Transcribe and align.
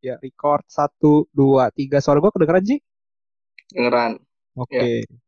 Ya, 0.00 0.16
record 0.16 0.64
satu, 0.64 1.28
dua, 1.28 1.68
tiga. 1.76 2.00
Suara 2.00 2.24
gue 2.24 2.32
kedengeran, 2.32 2.64
Ji? 2.64 2.76
Kedengeran. 3.68 4.16
Oke. 4.56 4.72
Okay. 4.72 4.98
Ya. 5.04 5.18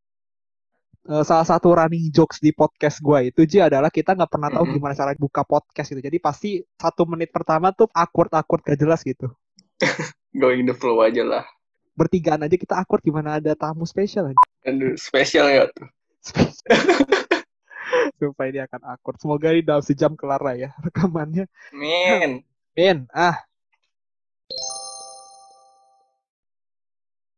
Uh, 1.03 1.25
salah 1.27 1.45
satu 1.45 1.75
running 1.75 2.15
jokes 2.15 2.41
di 2.41 2.57
podcast 2.57 3.05
gue 3.05 3.29
itu, 3.29 3.45
Ji, 3.45 3.61
adalah 3.61 3.93
kita 3.93 4.17
nggak 4.17 4.33
pernah 4.33 4.49
tahu 4.49 4.65
mm 4.65 4.69
-hmm. 4.73 4.77
gimana 4.81 4.95
cara 4.97 5.13
buka 5.21 5.45
podcast 5.45 5.93
gitu. 5.93 6.01
Jadi 6.01 6.17
pasti 6.17 6.51
satu 6.81 7.05
menit 7.05 7.29
pertama 7.29 7.69
tuh 7.77 7.85
awkward-awkward 7.93 8.65
gak 8.65 8.81
jelas 8.81 9.05
gitu. 9.05 9.29
Going 10.41 10.65
the 10.65 10.73
flow 10.73 11.05
aja 11.05 11.21
lah. 11.21 11.45
Bertigaan 11.93 12.41
aja 12.41 12.57
kita 12.57 12.81
awkward 12.81 13.05
gimana 13.05 13.37
ada 13.37 13.53
tamu 13.53 13.85
spesial. 13.85 14.33
Aduh, 14.65 14.97
spesial 14.97 15.53
ya 15.53 15.69
tuh. 15.69 15.85
Supaya 18.17 18.49
dia 18.49 18.65
akan 18.65 18.81
awkward. 18.89 19.21
Semoga 19.21 19.53
ini 19.53 19.61
dalam 19.61 19.85
sejam 19.85 20.17
kelar 20.17 20.41
lah 20.41 20.57
ya 20.57 20.73
rekamannya. 20.81 21.45
Min. 21.77 22.41
Min, 22.73 23.05
ah 23.13 23.37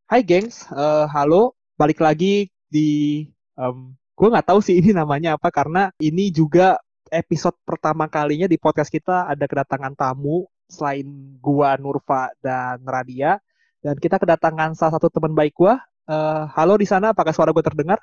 Hai 0.05 0.21
gengs, 0.21 0.69
uh, 0.69 1.09
halo, 1.09 1.57
balik 1.81 2.05
lagi 2.05 2.53
di, 2.69 3.25
um, 3.57 3.97
gue 4.13 4.29
nggak 4.29 4.53
tahu 4.53 4.61
sih 4.61 4.77
ini 4.77 4.93
namanya 4.93 5.41
apa 5.41 5.49
karena 5.49 5.89
ini 5.97 6.29
juga 6.29 6.77
episode 7.09 7.57
pertama 7.65 8.05
kalinya 8.05 8.45
di 8.45 8.61
podcast 8.61 8.93
kita 8.93 9.25
ada 9.25 9.49
kedatangan 9.49 9.97
tamu 9.97 10.45
selain 10.69 11.09
gua 11.41 11.81
Nurfa 11.81 12.37
dan 12.45 12.85
Radia 12.85 13.41
dan 13.81 13.97
kita 13.97 14.21
kedatangan 14.21 14.77
salah 14.77 15.01
satu 15.01 15.09
teman 15.09 15.33
baik 15.33 15.57
gua. 15.57 15.81
Uh, 16.05 16.53
halo 16.53 16.77
di 16.77 16.85
sana, 16.85 17.17
apakah 17.17 17.33
suara 17.33 17.49
gue 17.57 17.65
terdengar? 17.65 17.97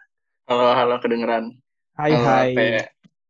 Halo, 0.50 0.74
halo 0.74 0.98
kedengeran. 1.06 1.54
Hai 1.94 2.18
halo, 2.18 2.26
hai. 2.26 2.50
Ape. 2.50 2.70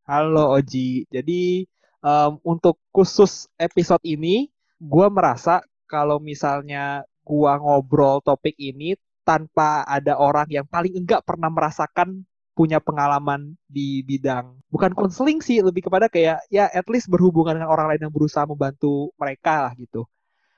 Halo 0.07 0.43
Oji. 0.55 1.11
Jadi 1.11 1.67
um, 1.99 2.39
untuk 2.47 2.79
khusus 2.95 3.51
episode 3.59 3.99
ini, 4.07 4.47
gua 4.79 5.11
merasa 5.11 5.59
kalau 5.91 6.23
misalnya 6.23 7.03
gua 7.31 7.55
ngobrol 7.55 8.19
topik 8.19 8.59
ini 8.59 8.99
tanpa 9.23 9.87
ada 9.87 10.19
orang 10.19 10.51
yang 10.51 10.67
paling 10.67 10.99
enggak 10.99 11.23
pernah 11.23 11.47
merasakan 11.47 12.27
punya 12.51 12.83
pengalaman 12.83 13.55
di 13.63 14.03
bidang 14.03 14.59
bukan 14.67 14.91
konseling 14.91 15.39
sih 15.39 15.63
lebih 15.63 15.87
kepada 15.87 16.11
kayak 16.11 16.43
ya 16.51 16.67
at 16.67 16.83
least 16.91 17.07
berhubungan 17.07 17.55
dengan 17.55 17.71
orang 17.71 17.87
lain 17.95 18.11
yang 18.11 18.13
berusaha 18.13 18.43
membantu 18.43 19.15
mereka 19.15 19.71
lah 19.71 19.73
gitu. 19.79 20.03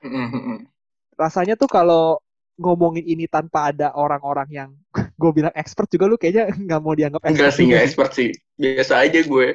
Mm-hmm. 0.04 0.68
rasanya 1.16 1.56
tuh 1.56 1.70
kalau 1.70 2.20
ngomongin 2.60 3.08
ini 3.08 3.24
tanpa 3.24 3.72
ada 3.72 3.96
orang-orang 3.96 4.48
yang 4.52 4.70
gue 5.20 5.30
bilang 5.32 5.54
expert 5.56 5.88
juga 5.88 6.10
lu 6.10 6.18
kayaknya 6.18 6.50
nggak 6.52 6.80
mau 6.82 6.92
dianggap 6.92 7.22
expert 7.24 7.34
enggak 7.38 7.52
sih 7.54 7.64
nggak 7.70 7.84
expert 7.86 8.10
sih. 8.12 8.30
Biasa 8.58 8.94
aja 9.00 9.20
gue. 9.22 9.48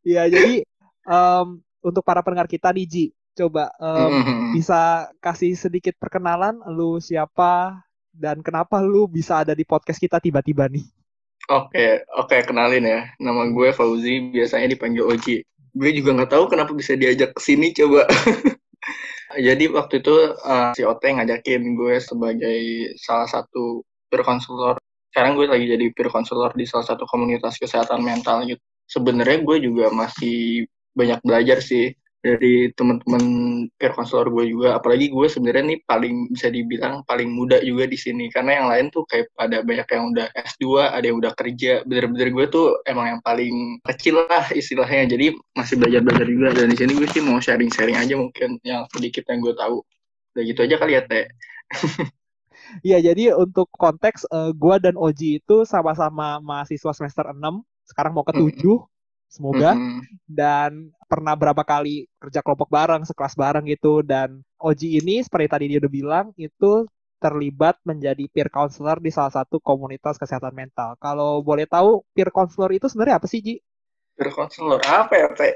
Ya 0.00 0.24
jadi 0.30 0.64
um, 1.04 1.60
untuk 1.84 2.00
para 2.00 2.24
pendengar 2.24 2.48
kita 2.48 2.72
nih 2.72 2.86
Ji 2.88 3.06
coba 3.34 3.74
um, 3.82 4.54
bisa 4.54 5.10
kasih 5.18 5.58
sedikit 5.58 5.98
perkenalan 5.98 6.62
lu 6.70 7.02
siapa 7.02 7.82
dan 8.14 8.40
kenapa 8.40 8.78
lu 8.78 9.10
bisa 9.10 9.42
ada 9.42 9.52
di 9.52 9.66
podcast 9.66 9.98
kita 9.98 10.22
tiba-tiba 10.22 10.70
nih? 10.70 10.86
Oke, 11.50 11.76
okay, 11.76 11.90
oke 12.16 12.30
okay, 12.30 12.40
kenalin 12.46 12.86
ya. 12.86 13.00
Nama 13.20 13.52
gue 13.52 13.68
Fauzi, 13.74 14.32
biasanya 14.32 14.70
dipanggil 14.70 15.04
Oji. 15.04 15.44
Gue 15.74 15.90
juga 15.92 16.16
nggak 16.16 16.30
tahu 16.32 16.44
kenapa 16.48 16.72
bisa 16.72 16.94
diajak 16.94 17.34
ke 17.36 17.40
sini 17.42 17.74
coba. 17.74 18.06
Jadi 19.46 19.66
waktu 19.66 19.98
itu 19.98 20.16
uh, 20.40 20.72
si 20.78 20.86
Ote 20.86 21.10
ngajakin 21.10 21.74
gue 21.74 21.98
sebagai 21.98 22.60
salah 23.02 23.26
satu 23.26 23.82
peer 24.06 24.22
counselor. 24.22 24.78
Sekarang 25.10 25.34
gue 25.34 25.50
lagi 25.50 25.66
jadi 25.66 25.90
peer 25.90 26.10
counselor 26.10 26.54
di 26.54 26.66
salah 26.66 26.86
satu 26.86 27.02
komunitas 27.06 27.58
kesehatan 27.58 28.02
mental 28.02 28.46
gitu. 28.46 28.62
Sebenarnya 28.86 29.42
gue 29.42 29.56
juga 29.58 29.90
masih 29.90 30.70
banyak 30.94 31.18
belajar 31.26 31.58
sih 31.58 31.90
dari 32.24 32.72
teman-teman 32.72 33.24
peer 33.76 33.92
counselor 33.92 34.32
gue 34.32 34.48
juga. 34.48 34.80
Apalagi 34.80 35.12
gue 35.12 35.28
sebenarnya 35.28 35.76
nih 35.76 35.80
paling 35.84 36.32
bisa 36.32 36.48
dibilang 36.48 37.04
paling 37.04 37.28
muda 37.28 37.60
juga 37.60 37.84
di 37.84 38.00
sini. 38.00 38.32
Karena 38.32 38.64
yang 38.64 38.66
lain 38.72 38.86
tuh 38.88 39.04
kayak 39.04 39.28
ada 39.36 39.60
banyak 39.60 39.84
yang 39.92 40.04
udah 40.16 40.26
S2 40.32 40.88
ada 40.88 41.04
yang 41.04 41.20
udah 41.20 41.36
kerja. 41.36 41.84
Bener-bener 41.84 42.32
gue 42.32 42.46
tuh 42.48 42.80
emang 42.88 43.12
yang 43.12 43.20
paling 43.20 43.84
kecil 43.84 44.24
lah 44.24 44.48
istilahnya. 44.56 45.04
Jadi 45.12 45.36
masih 45.52 45.76
belajar-belajar 45.76 46.26
juga. 46.26 46.48
Dan 46.56 46.72
di 46.72 46.76
sini 46.80 46.92
gue 46.96 47.08
sih 47.12 47.20
mau 47.20 47.36
sharing-sharing 47.36 48.00
aja 48.00 48.16
mungkin 48.16 48.56
yang 48.64 48.88
sedikit 48.88 49.28
yang 49.28 49.44
gue 49.44 49.52
tahu. 49.52 49.84
Udah 50.32 50.42
gitu 50.48 50.60
aja 50.64 50.80
kali 50.80 50.96
ya 50.96 51.04
teh. 51.04 51.28
Iya, 52.82 52.98
jadi 53.12 53.38
untuk 53.38 53.70
konteks 53.70 54.26
uh, 54.34 54.50
gue 54.50 54.76
dan 54.82 54.98
Oji 54.98 55.38
itu 55.38 55.62
sama-sama 55.62 56.42
mahasiswa 56.42 56.90
semester 56.90 57.22
6, 57.30 57.38
sekarang 57.86 58.16
mau 58.16 58.26
ke 58.26 58.34
7. 58.34 58.40
Mm 58.40 58.50
-hmm 58.50 58.82
semoga 59.34 59.74
dan 60.30 60.94
pernah 61.14 61.38
berapa 61.38 61.62
kali 61.62 62.10
kerja 62.18 62.42
kelompok 62.42 62.66
bareng 62.74 63.06
sekelas 63.06 63.38
bareng 63.38 63.62
gitu 63.70 64.02
dan 64.02 64.42
Oji 64.58 64.98
ini 64.98 65.22
seperti 65.22 65.46
tadi 65.46 65.64
dia 65.70 65.78
udah 65.78 65.92
bilang 65.92 66.26
itu 66.34 66.90
terlibat 67.22 67.78
menjadi 67.86 68.26
peer 68.26 68.50
counselor 68.50 68.98
di 68.98 69.14
salah 69.14 69.30
satu 69.30 69.62
komunitas 69.62 70.18
kesehatan 70.18 70.52
mental. 70.52 70.98
Kalau 70.98 71.40
boleh 71.40 71.64
tahu 71.64 72.02
peer 72.12 72.34
counselor 72.34 72.74
itu 72.74 72.90
sebenarnya 72.90 73.22
apa 73.22 73.30
sih 73.30 73.40
Ji? 73.40 73.54
Peer 74.18 74.34
counselor 74.34 74.82
apa 74.82 75.14
ya 75.14 75.28
Pe? 75.30 75.54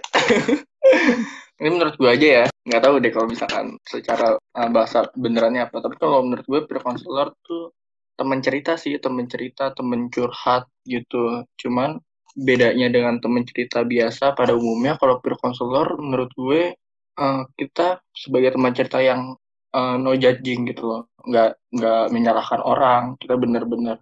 ini 1.61 1.69
menurut 1.75 1.99
gue 1.99 2.07
aja 2.07 2.29
ya, 2.41 2.45
nggak 2.65 2.83
tahu 2.87 2.95
deh 3.03 3.11
kalau 3.11 3.27
misalkan 3.27 3.67
secara 3.83 4.39
uh, 4.39 4.71
bahasa 4.71 5.11
benerannya 5.13 5.67
apa. 5.67 5.83
Tapi 5.83 5.99
kalau 5.99 6.25
menurut 6.25 6.47
gue 6.47 6.61
peer 6.65 6.81
counselor 6.81 7.35
tuh 7.43 7.75
teman 8.17 8.41
cerita 8.41 8.81
sih, 8.81 8.97
teman 8.97 9.29
cerita, 9.29 9.69
teman 9.75 10.09
curhat 10.09 10.71
gitu. 10.89 11.45
Cuman 11.61 12.01
bedanya 12.39 12.87
dengan 12.87 13.19
teman 13.19 13.43
cerita 13.43 13.83
biasa 13.83 14.39
pada 14.39 14.55
umumnya 14.55 14.95
kalau 14.95 15.19
peer 15.19 15.35
counselor 15.43 15.99
menurut 15.99 16.31
gue 16.39 16.79
uh, 17.19 17.43
kita 17.59 17.99
sebagai 18.15 18.55
teman 18.55 18.73
cerita 18.73 19.03
yang 19.03 19.35
uh, 19.75 19.97
no 19.99 20.15
judging 20.15 20.71
gitu 20.71 20.87
loh. 20.87 21.03
Nggak 21.27 21.59
nggak 21.75 22.05
menyalahkan 22.15 22.61
orang. 22.63 23.19
Kita 23.19 23.35
benar-benar 23.35 23.99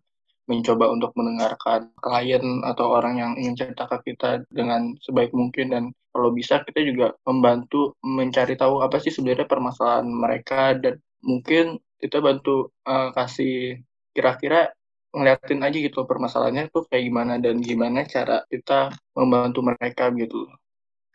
mencoba 0.46 0.86
untuk 0.94 1.10
mendengarkan 1.18 1.90
klien 1.98 2.62
atau 2.62 2.94
orang 2.94 3.18
yang 3.18 3.32
ingin 3.34 3.66
cerita 3.66 3.90
ke 3.90 4.12
kita 4.12 4.46
dengan 4.52 4.94
sebaik 5.02 5.32
mungkin. 5.34 5.72
Dan 5.72 5.84
kalau 6.12 6.30
bisa 6.30 6.62
kita 6.62 6.84
juga 6.84 7.16
membantu 7.26 7.96
mencari 8.04 8.54
tahu 8.54 8.84
apa 8.84 9.00
sih 9.02 9.10
sebenarnya 9.10 9.48
permasalahan 9.48 10.06
mereka. 10.06 10.76
Dan 10.76 11.00
mungkin 11.24 11.80
kita 11.98 12.20
bantu 12.20 12.70
uh, 12.86 13.10
kasih 13.16 13.80
kira-kira 14.12 14.70
ngeliatin 15.16 15.64
aja 15.64 15.78
gitu 15.80 16.04
permasalahannya 16.04 16.68
tuh 16.68 16.84
kayak 16.84 17.04
gimana 17.08 17.32
dan 17.40 17.56
gimana 17.64 18.04
cara 18.04 18.44
kita 18.52 18.92
membantu 19.16 19.64
mereka 19.64 20.12
gitu. 20.12 20.44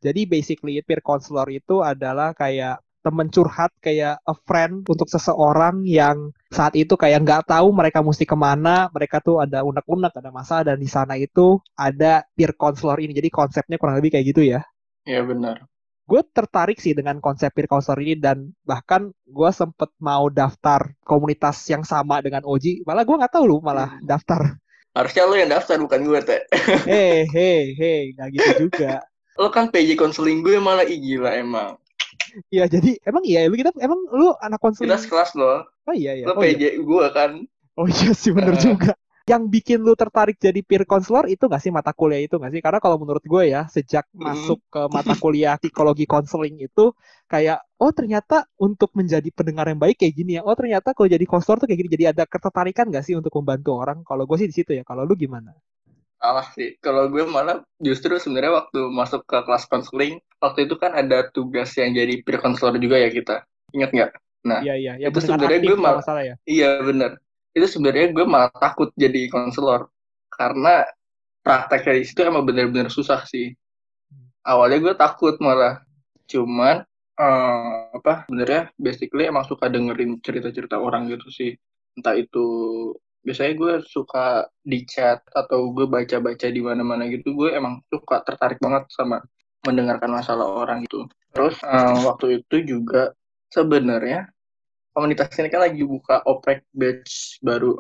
Jadi 0.02 0.26
basically 0.26 0.82
peer 0.82 1.06
counselor 1.06 1.46
itu 1.54 1.86
adalah 1.86 2.34
kayak 2.34 2.82
temen 3.02 3.30
curhat 3.30 3.70
kayak 3.82 4.18
a 4.26 4.36
friend 4.46 4.86
untuk 4.90 5.10
seseorang 5.10 5.86
yang 5.86 6.34
saat 6.50 6.74
itu 6.74 6.98
kayak 6.98 7.22
nggak 7.22 7.46
tahu 7.50 7.70
mereka 7.70 8.02
mesti 8.02 8.26
ke 8.26 8.34
mana, 8.34 8.90
mereka 8.90 9.22
tuh 9.22 9.42
ada 9.42 9.62
unek-unek, 9.62 10.14
ada 10.18 10.34
masalah 10.34 10.74
dan 10.74 10.78
di 10.82 10.90
sana 10.90 11.14
itu 11.18 11.62
ada 11.78 12.26
peer 12.34 12.58
counselor 12.58 12.98
ini. 12.98 13.14
Jadi 13.14 13.30
konsepnya 13.30 13.78
kurang 13.78 14.02
lebih 14.02 14.18
kayak 14.18 14.26
gitu 14.34 14.42
ya? 14.42 14.66
Iya 15.06 15.22
benar 15.26 15.71
gue 16.12 16.22
tertarik 16.36 16.76
sih 16.76 16.92
dengan 16.92 17.24
konsep 17.24 17.48
peer 17.56 17.72
counselor 17.72 18.04
ini 18.04 18.20
dan 18.20 18.52
bahkan 18.68 19.16
gue 19.24 19.50
sempet 19.56 19.88
mau 20.04 20.28
daftar 20.28 20.92
komunitas 21.08 21.64
yang 21.72 21.88
sama 21.88 22.20
dengan 22.20 22.44
Oji 22.44 22.84
malah 22.84 23.08
gue 23.08 23.16
nggak 23.16 23.32
tahu 23.32 23.48
lu 23.48 23.58
malah 23.64 23.96
hmm. 23.96 24.04
daftar. 24.04 24.60
Harusnya 24.92 25.24
lu 25.24 25.40
yang 25.40 25.48
daftar 25.48 25.80
bukan 25.80 26.04
gue 26.04 26.20
teh 26.20 26.42
hei 26.92 27.24
hei 27.32 27.72
hei 27.80 28.02
nggak 28.12 28.28
gitu 28.36 28.68
juga. 28.68 29.00
Lo 29.40 29.48
kan 29.48 29.72
PJ 29.72 29.96
konseling 29.96 30.44
gue 30.44 30.60
malah 30.60 30.84
ih 30.84 31.00
gila 31.00 31.32
emang. 31.32 31.80
Iya 32.52 32.68
jadi 32.68 33.00
emang 33.08 33.24
iya 33.24 33.48
lu 33.48 33.56
kita 33.56 33.72
emang 33.80 34.04
lu 34.12 34.36
anak 34.44 34.60
konseling? 34.60 34.92
kita 34.92 35.00
sekelas 35.00 35.32
lo 35.40 35.64
oh 35.64 35.96
iya 35.96 36.12
iya. 36.20 36.28
Lo 36.28 36.36
oh, 36.36 36.44
PJ 36.44 36.60
iya. 36.60 36.72
gue 36.76 37.06
kan. 37.16 37.32
Oh 37.80 37.88
iya 37.88 38.12
sih 38.12 38.36
bener 38.36 38.60
uh. 38.60 38.60
juga 38.60 38.92
yang 39.30 39.46
bikin 39.46 39.86
lu 39.86 39.94
tertarik 39.94 40.42
jadi 40.42 40.66
peer 40.66 40.84
counselor 40.86 41.30
itu 41.30 41.46
gak 41.46 41.62
sih 41.62 41.70
mata 41.70 41.94
kuliah 41.94 42.26
itu 42.26 42.42
gak 42.42 42.50
sih? 42.50 42.62
Karena 42.62 42.82
kalau 42.82 42.98
menurut 42.98 43.22
gue 43.22 43.44
ya, 43.54 43.70
sejak 43.70 44.10
mm. 44.10 44.18
masuk 44.18 44.60
ke 44.66 44.82
mata 44.90 45.14
kuliah 45.14 45.56
psikologi 45.62 46.10
counseling 46.10 46.58
itu 46.58 46.94
kayak 47.30 47.62
oh 47.78 47.94
ternyata 47.94 48.50
untuk 48.58 48.92
menjadi 48.98 49.30
pendengar 49.30 49.70
yang 49.70 49.78
baik 49.78 50.02
kayak 50.02 50.14
gini 50.18 50.32
ya. 50.38 50.42
Oh 50.42 50.58
ternyata 50.58 50.98
kalau 50.98 51.10
jadi 51.10 51.22
counselor 51.30 51.62
tuh 51.62 51.68
kayak 51.70 51.86
gini. 51.86 51.92
Jadi 51.94 52.06
ada 52.18 52.24
ketertarikan 52.26 52.90
gak 52.90 53.06
sih 53.06 53.14
untuk 53.14 53.34
membantu 53.38 53.78
orang? 53.78 54.02
Kalau 54.02 54.26
gue 54.26 54.38
sih 54.42 54.50
di 54.50 54.56
situ 54.58 54.74
ya. 54.74 54.82
Kalau 54.82 55.06
lu 55.06 55.14
gimana? 55.14 55.54
Salah 56.18 56.46
sih. 56.58 56.82
Kalau 56.82 57.06
gue 57.14 57.22
malah 57.30 57.62
justru 57.78 58.18
sebenarnya 58.18 58.66
waktu 58.66 58.90
masuk 58.90 59.26
ke 59.30 59.38
kelas 59.38 59.70
counseling, 59.70 60.18
waktu 60.42 60.66
itu 60.66 60.78
kan 60.82 60.98
ada 60.98 61.30
tugas 61.30 61.70
yang 61.78 61.94
jadi 61.94 62.26
peer 62.26 62.42
counselor 62.42 62.74
juga 62.82 62.98
ya 62.98 63.10
kita. 63.14 63.46
Ingat 63.74 63.90
nggak? 63.94 64.12
Nah, 64.42 64.66
iya, 64.66 64.74
iya. 64.74 64.94
Ya, 64.98 65.08
itu 65.14 65.22
sebenarnya 65.22 65.62
gue 65.62 65.78
malah 65.78 66.02
ya. 66.26 66.36
Iya 66.50 66.82
benar 66.82 67.22
itu 67.52 67.68
sebenarnya 67.68 68.16
gue 68.16 68.26
malah 68.28 68.52
takut 68.52 68.92
jadi 68.96 69.28
konselor. 69.28 69.92
Karena 70.32 70.88
prakteknya 71.44 71.94
di 72.00 72.04
situ 72.08 72.22
emang 72.24 72.48
bener-bener 72.48 72.88
susah 72.88 73.24
sih. 73.28 73.52
Awalnya 74.48 74.80
gue 74.82 74.94
takut 74.98 75.36
malah. 75.44 75.84
Cuman 76.30 76.82
uh, 77.20 77.92
apa 77.92 78.26
sebenarnya 78.26 78.72
basically 78.80 79.28
emang 79.28 79.46
suka 79.46 79.68
dengerin 79.68 80.18
cerita-cerita 80.24 80.80
orang 80.80 81.12
gitu 81.12 81.28
sih. 81.30 81.52
Entah 82.00 82.16
itu 82.16 82.48
biasanya 83.22 83.54
gue 83.54 83.74
suka 83.86 84.50
di 84.66 84.82
chat 84.90 85.22
atau 85.30 85.70
gue 85.70 85.86
baca-baca 85.86 86.48
di 86.50 86.58
mana-mana 86.58 87.06
gitu 87.06 87.38
gue 87.38 87.54
emang 87.54 87.78
suka 87.86 88.26
tertarik 88.26 88.58
banget 88.58 88.90
sama 88.90 89.22
mendengarkan 89.62 90.10
masalah 90.10 90.48
orang 90.50 90.82
gitu. 90.90 91.06
Terus 91.30 91.62
uh, 91.62 92.02
waktu 92.02 92.42
itu 92.42 92.66
juga 92.66 93.14
sebenarnya 93.54 94.32
komunitas 94.92 95.32
ini 95.40 95.48
kan 95.52 95.68
lagi 95.68 95.82
buka 95.84 96.24
oprek 96.28 96.68
batch 96.72 97.40
baru. 97.44 97.80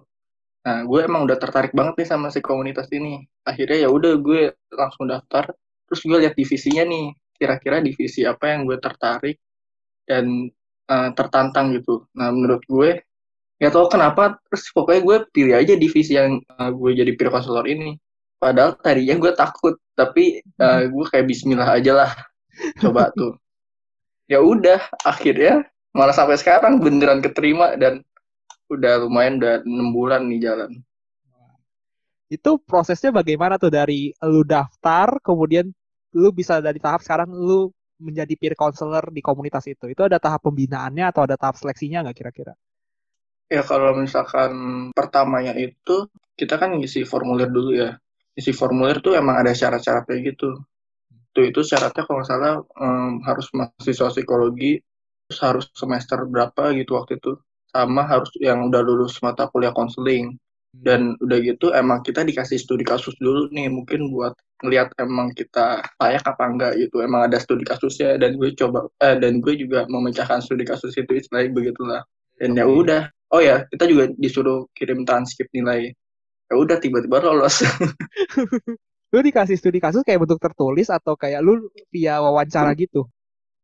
Nah, 0.62 0.86
gue 0.86 1.00
emang 1.02 1.26
udah 1.26 1.38
tertarik 1.42 1.74
banget 1.74 2.06
nih 2.06 2.08
sama 2.08 2.30
si 2.30 2.40
komunitas 2.40 2.86
ini. 2.94 3.26
Akhirnya 3.44 3.88
ya 3.88 3.90
udah 3.90 4.14
gue 4.22 4.54
langsung 4.72 5.10
daftar. 5.10 5.50
Terus 5.90 6.02
gue 6.06 6.18
lihat 6.22 6.36
divisinya 6.38 6.84
nih, 6.86 7.06
kira-kira 7.36 7.82
divisi 7.82 8.22
apa 8.24 8.54
yang 8.54 8.70
gue 8.70 8.78
tertarik 8.78 9.42
dan 10.06 10.50
uh, 10.88 11.10
tertantang 11.18 11.74
gitu. 11.74 12.06
Nah, 12.14 12.30
menurut 12.30 12.62
gue 12.70 13.02
nggak 13.62 13.74
tahu 13.78 13.94
kenapa 13.94 14.42
terus 14.50 14.74
pokoknya 14.74 15.02
gue 15.06 15.18
pilih 15.30 15.54
aja 15.54 15.74
divisi 15.78 16.18
yang 16.18 16.42
uh, 16.58 16.74
gue 16.74 16.92
jadi 16.98 17.12
peer 17.18 17.30
counselor 17.34 17.66
ini. 17.66 17.98
Padahal 18.42 18.74
tadinya 18.82 19.22
gue 19.22 19.32
takut, 19.38 19.78
tapi 19.94 20.42
uh, 20.58 20.90
gue 20.90 21.06
kayak 21.14 21.30
Bismillah 21.30 21.78
aja 21.78 21.94
lah, 21.94 22.12
coba 22.82 23.14
tuh. 23.14 23.38
Ya 24.26 24.42
udah, 24.42 24.82
akhirnya 25.06 25.70
malah 25.92 26.16
sampai 26.16 26.40
sekarang 26.40 26.80
beneran 26.80 27.20
keterima 27.20 27.76
dan 27.76 28.04
udah 28.72 29.04
lumayan 29.04 29.40
udah 29.40 29.64
enam 29.68 29.92
bulan 29.92 30.28
nih 30.32 30.48
jalan. 30.48 30.72
Itu 32.32 32.64
prosesnya 32.64 33.12
bagaimana 33.12 33.60
tuh 33.60 33.68
dari 33.68 34.16
lu 34.24 34.48
daftar, 34.48 35.20
kemudian 35.20 35.68
lu 36.16 36.30
bisa 36.32 36.64
dari 36.64 36.80
tahap 36.80 37.04
sekarang 37.04 37.28
lu 37.28 37.68
menjadi 38.00 38.34
peer 38.40 38.56
counselor 38.56 39.12
di 39.12 39.20
komunitas 39.20 39.68
itu. 39.68 39.92
Itu 39.92 40.08
ada 40.08 40.18
tahap 40.18 40.48
pembinaannya 40.48 41.12
atau 41.12 41.28
ada 41.28 41.36
tahap 41.36 41.60
seleksinya 41.60 42.08
nggak 42.08 42.18
kira-kira? 42.18 42.54
Ya 43.52 43.68
kalau 43.68 44.00
misalkan 44.00 44.52
pertamanya 44.96 45.52
itu 45.60 46.08
kita 46.40 46.56
kan 46.56 46.72
ngisi 46.80 47.04
formulir 47.04 47.52
dulu 47.52 47.76
ya. 47.76 48.00
Isi 48.32 48.56
formulir 48.56 49.04
tuh 49.04 49.20
emang 49.20 49.44
ada 49.44 49.52
syarat-syarat 49.52 50.08
kayak 50.08 50.34
gitu. 50.34 50.56
Tuh 51.36 51.44
itu 51.44 51.60
syaratnya 51.68 52.08
kalau 52.08 52.24
salah 52.24 52.64
um, 52.80 53.20
harus 53.28 53.52
mahasiswa 53.52 54.08
psikologi 54.08 54.80
harus 55.40 55.72
semester 55.72 56.28
berapa 56.28 56.76
gitu 56.76 57.00
waktu 57.00 57.22
itu. 57.22 57.40
Sama 57.72 58.04
harus 58.04 58.28
yang 58.44 58.68
udah 58.68 58.84
lulus 58.84 59.24
mata 59.24 59.48
kuliah 59.48 59.72
konseling. 59.72 60.36
Hmm. 60.72 60.84
dan 60.88 61.02
udah 61.20 61.38
gitu 61.44 61.68
emang 61.76 62.00
kita 62.00 62.24
dikasih 62.24 62.56
studi 62.56 62.88
kasus 62.88 63.12
dulu 63.20 63.52
nih 63.52 63.68
mungkin 63.68 64.08
buat 64.08 64.32
ngelihat 64.64 64.96
emang 65.04 65.36
kita 65.36 65.84
layak 66.00 66.24
apa 66.24 66.44
enggak 66.48 66.72
gitu. 66.80 67.04
Emang 67.04 67.28
ada 67.28 67.36
studi 67.44 67.68
kasusnya 67.68 68.16
dan 68.16 68.40
gue 68.40 68.56
coba 68.56 68.88
eh, 69.04 69.20
dan 69.20 69.44
gue 69.44 69.54
juga 69.60 69.84
memecahkan 69.92 70.40
studi 70.40 70.64
kasus 70.64 70.96
itu 70.96 71.12
istilahnya 71.12 71.52
begitulah. 71.52 72.02
Dan 72.40 72.56
ya 72.56 72.64
udah. 72.64 73.12
Oh 73.36 73.44
ya 73.44 73.68
kita 73.68 73.84
juga 73.84 74.16
disuruh 74.16 74.72
kirim 74.72 75.04
transkrip 75.04 75.52
nilai. 75.52 75.92
Ya 76.48 76.56
udah 76.56 76.80
tiba-tiba 76.80 77.20
lolos. 77.20 77.68
Lu 79.12 79.20
dikasih 79.20 79.60
studi 79.60 79.84
kasus 79.84 80.08
kayak 80.08 80.24
bentuk 80.24 80.40
tertulis 80.40 80.88
atau 80.88 81.20
kayak 81.20 81.44
lu 81.44 81.68
via 81.92 82.24
wawancara 82.24 82.72
gitu 82.80 83.12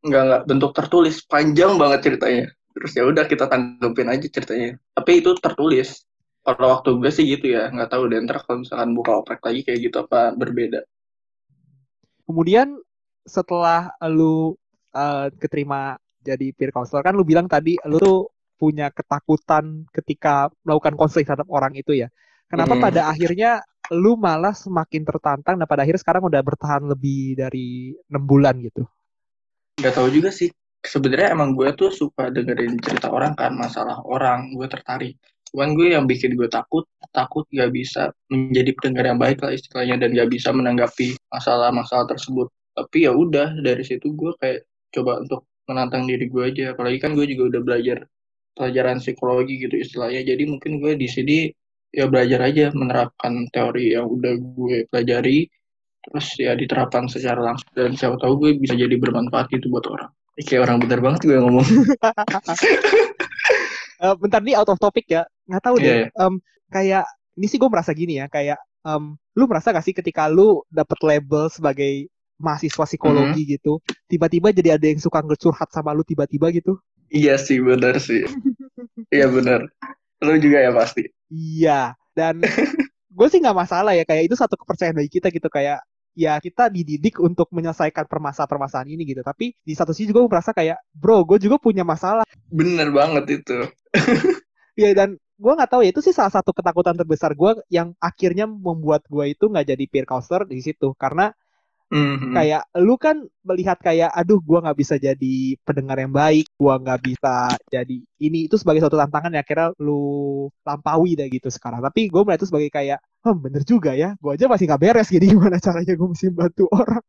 nggak 0.06 0.24
nggak. 0.28 0.42
Bentuk 0.46 0.72
tertulis. 0.76 1.24
Panjang 1.26 1.80
banget 1.82 2.00
ceritanya. 2.06 2.46
Terus 2.78 2.92
ya 2.94 3.04
udah 3.10 3.26
kita 3.26 3.50
tanggepin 3.50 4.10
aja 4.12 4.28
ceritanya. 4.30 4.78
Tapi 4.94 5.12
itu 5.24 5.34
tertulis. 5.42 6.06
Kalau 6.46 6.68
waktu 6.78 6.90
gue 7.02 7.12
sih 7.12 7.26
gitu 7.26 7.54
ya. 7.58 7.74
Nggak 7.74 7.90
tahu 7.90 8.04
deh 8.12 8.20
ntar 8.24 8.44
kalau 8.46 8.62
misalkan 8.62 8.94
buka 8.94 9.12
oprek 9.22 9.42
lagi 9.42 9.62
kayak 9.66 9.80
gitu 9.90 9.98
apa 10.06 10.36
berbeda. 10.38 10.86
Kemudian 12.28 12.78
setelah 13.28 13.92
lu 14.08 14.56
uh, 14.96 15.28
keterima 15.36 16.00
jadi 16.24 16.52
peer 16.56 16.72
counselor 16.76 17.04
kan 17.04 17.16
lu 17.16 17.24
bilang 17.24 17.48
tadi 17.48 17.80
lu 17.88 18.00
tuh 18.00 18.32
punya 18.60 18.92
ketakutan 18.92 19.86
ketika 19.94 20.52
melakukan 20.66 20.98
konseling 20.98 21.28
terhadap 21.28 21.48
orang 21.48 21.74
itu 21.78 21.94
ya. 21.94 22.12
Kenapa 22.48 22.80
hmm. 22.80 22.84
pada 22.84 23.02
akhirnya 23.12 23.62
lu 23.92 24.20
malah 24.20 24.52
semakin 24.52 25.04
tertantang 25.08 25.56
dan 25.56 25.68
pada 25.68 25.84
akhirnya 25.84 26.02
sekarang 26.04 26.24
udah 26.28 26.42
bertahan 26.44 26.84
lebih 26.84 27.40
dari 27.40 27.96
enam 28.12 28.24
bulan 28.28 28.60
gitu 28.60 28.84
nggak 29.78 29.94
tahu 29.94 30.10
juga 30.10 30.30
sih. 30.34 30.50
Sebenarnya 30.82 31.34
emang 31.34 31.54
gue 31.58 31.70
tuh 31.78 31.90
suka 31.94 32.30
dengerin 32.34 32.78
cerita 32.82 33.14
orang 33.14 33.34
kan 33.38 33.54
masalah 33.54 34.02
orang. 34.06 34.54
Gue 34.58 34.66
tertarik. 34.70 35.18
Cuman 35.52 35.78
gue 35.78 35.96
yang 35.96 36.06
bikin 36.10 36.36
gue 36.36 36.50
takut 36.52 36.84
takut 37.16 37.48
gak 37.56 37.72
bisa 37.72 38.12
menjadi 38.28 38.72
pendengar 38.78 39.06
yang 39.16 39.20
baik 39.20 39.40
lah 39.40 39.56
istilahnya 39.56 39.96
dan 40.02 40.12
gak 40.14 40.30
bisa 40.30 40.50
menanggapi 40.52 41.16
masalah-masalah 41.32 42.06
tersebut. 42.12 42.52
Tapi 42.78 43.08
ya 43.08 43.12
udah 43.16 43.58
dari 43.64 43.82
situ 43.82 44.14
gue 44.14 44.36
kayak 44.38 44.68
coba 44.94 45.24
untuk 45.24 45.48
menantang 45.70 46.06
diri 46.06 46.26
gue 46.28 46.44
aja. 46.46 46.66
Apalagi 46.76 46.98
kan 47.00 47.16
gue 47.16 47.26
juga 47.30 47.58
udah 47.58 47.62
belajar 47.64 47.98
pelajaran 48.58 48.98
psikologi 49.00 49.56
gitu 49.62 49.76
istilahnya. 49.78 50.22
Jadi 50.26 50.44
mungkin 50.50 50.82
gue 50.82 50.94
di 50.98 51.08
sini 51.08 51.38
ya 51.94 52.06
belajar 52.12 52.44
aja 52.44 52.70
menerapkan 52.76 53.48
teori 53.54 53.96
yang 53.96 54.08
udah 54.10 54.34
gue 54.36 54.78
pelajari 54.92 55.48
terus 56.08 56.28
ya 56.40 56.56
diterapkan 56.56 57.12
secara 57.12 57.40
langsung. 57.44 57.68
Dan 57.76 57.94
siapa 58.00 58.16
tahu 58.18 58.40
gue 58.40 58.52
bisa 58.58 58.74
jadi 58.74 58.96
bermanfaat 58.96 59.52
gitu 59.52 59.68
buat 59.68 59.86
orang. 59.92 60.12
Kayak 60.38 60.70
orang 60.70 60.78
benar 60.82 61.00
banget 61.04 61.22
gue 61.28 61.38
ngomong. 61.38 61.68
Uh, 64.00 64.16
bentar 64.22 64.42
nih 64.42 64.56
out 64.56 64.70
of 64.72 64.80
topic 64.80 65.06
ya. 65.10 65.28
Nggak 65.50 65.64
tahu 65.64 65.76
deh. 65.82 66.08
Yeah. 66.08 66.10
um, 66.18 66.40
kayak 66.72 67.06
ini 67.38 67.48
sih 67.50 67.58
gue 67.60 67.70
merasa 67.70 67.92
gini 67.94 68.18
ya 68.22 68.32
kayak 68.32 68.58
um, 68.86 69.18
lu 69.38 69.46
merasa 69.46 69.70
gak 69.70 69.86
sih 69.86 69.94
ketika 69.94 70.26
lu 70.26 70.66
dapet 70.74 70.98
label 71.06 71.48
sebagai 71.54 72.10
mahasiswa 72.38 72.86
psikologi 72.86 73.34
mm 73.34 73.46
-hmm. 73.46 73.54
gitu 73.58 73.74
tiba-tiba 74.06 74.54
jadi 74.54 74.78
ada 74.78 74.86
yang 74.86 75.02
suka 75.02 75.26
ngecurhat 75.26 75.70
sama 75.74 75.94
lu 75.94 76.06
tiba-tiba 76.06 76.50
gitu? 76.54 76.78
Iya 77.10 77.40
sih 77.40 77.62
benar 77.62 77.98
sih. 78.02 78.26
Iya 79.10 79.30
benar 79.32 79.70
lu 80.24 80.34
juga 80.42 80.58
ya 80.62 80.72
pasti. 80.74 81.04
Iya. 81.30 81.94
Dan 82.18 82.42
gue 83.18 83.28
sih 83.30 83.40
nggak 83.42 83.58
masalah 83.58 83.94
ya 83.94 84.06
kayak 84.06 84.30
itu 84.30 84.36
satu 84.38 84.58
kepercayaan 84.58 84.98
bagi 84.98 85.12
kita 85.12 85.30
gitu 85.30 85.50
kayak 85.50 85.82
ya 86.18 86.42
kita 86.42 86.74
dididik 86.74 87.22
untuk 87.22 87.54
menyelesaikan 87.54 88.10
permasalahan-permasalahan 88.10 88.90
ini 88.90 89.06
gitu. 89.06 89.22
Tapi 89.22 89.54
di 89.62 89.74
satu 89.78 89.94
sisi 89.94 90.10
juga 90.10 90.26
gue 90.26 90.32
merasa 90.34 90.50
kayak, 90.50 90.82
bro, 90.98 91.22
gue 91.22 91.38
juga 91.38 91.62
punya 91.62 91.86
masalah. 91.86 92.26
Bener 92.50 92.90
banget 92.90 93.46
itu. 93.46 93.58
Iya 94.78 94.94
dan 94.94 95.18
gue 95.18 95.54
nggak 95.58 95.74
tahu 95.74 95.82
ya 95.82 95.90
itu 95.90 96.06
sih 96.06 96.14
salah 96.14 96.30
satu 96.30 96.54
ketakutan 96.54 96.94
terbesar 96.94 97.34
gue 97.34 97.66
yang 97.74 97.98
akhirnya 97.98 98.46
membuat 98.46 99.10
gue 99.10 99.34
itu 99.34 99.50
nggak 99.50 99.74
jadi 99.74 99.84
peer 99.90 100.06
counselor 100.06 100.46
di 100.46 100.62
situ 100.62 100.94
karena 100.94 101.34
Mm-hmm. 101.88 102.36
Kayak 102.36 102.64
lu 102.84 103.00
kan 103.00 103.24
melihat 103.48 103.80
kayak 103.80 104.12
aduh 104.12 104.44
gua 104.44 104.60
nggak 104.60 104.76
bisa 104.76 105.00
jadi 105.00 105.56
pendengar 105.64 105.96
yang 105.96 106.12
baik, 106.12 106.52
gua 106.60 106.76
nggak 106.84 107.00
bisa 107.00 107.56
jadi 107.72 108.04
ini 108.20 108.52
itu 108.52 108.60
sebagai 108.60 108.84
suatu 108.84 109.00
tantangan 109.00 109.32
yang 109.32 109.44
akhirnya 109.48 109.72
lu 109.80 110.04
lampaui 110.68 111.16
deh 111.16 111.32
gitu 111.32 111.48
sekarang. 111.48 111.80
Tapi 111.80 112.12
gue 112.12 112.22
melihat 112.28 112.44
itu 112.44 112.50
sebagai 112.52 112.70
kayak, 112.76 113.00
hmm 113.28 113.44
bener 113.44 113.64
juga 113.68 113.92
ya, 113.92 114.16
gue 114.16 114.32
aja 114.32 114.48
masih 114.48 114.66
nggak 114.72 114.82
beres 114.82 115.12
gini 115.12 115.36
gimana 115.36 115.60
caranya 115.60 115.94
gue 116.00 116.08
mesti 116.08 116.28
bantu 116.32 116.64
orang. 116.72 117.04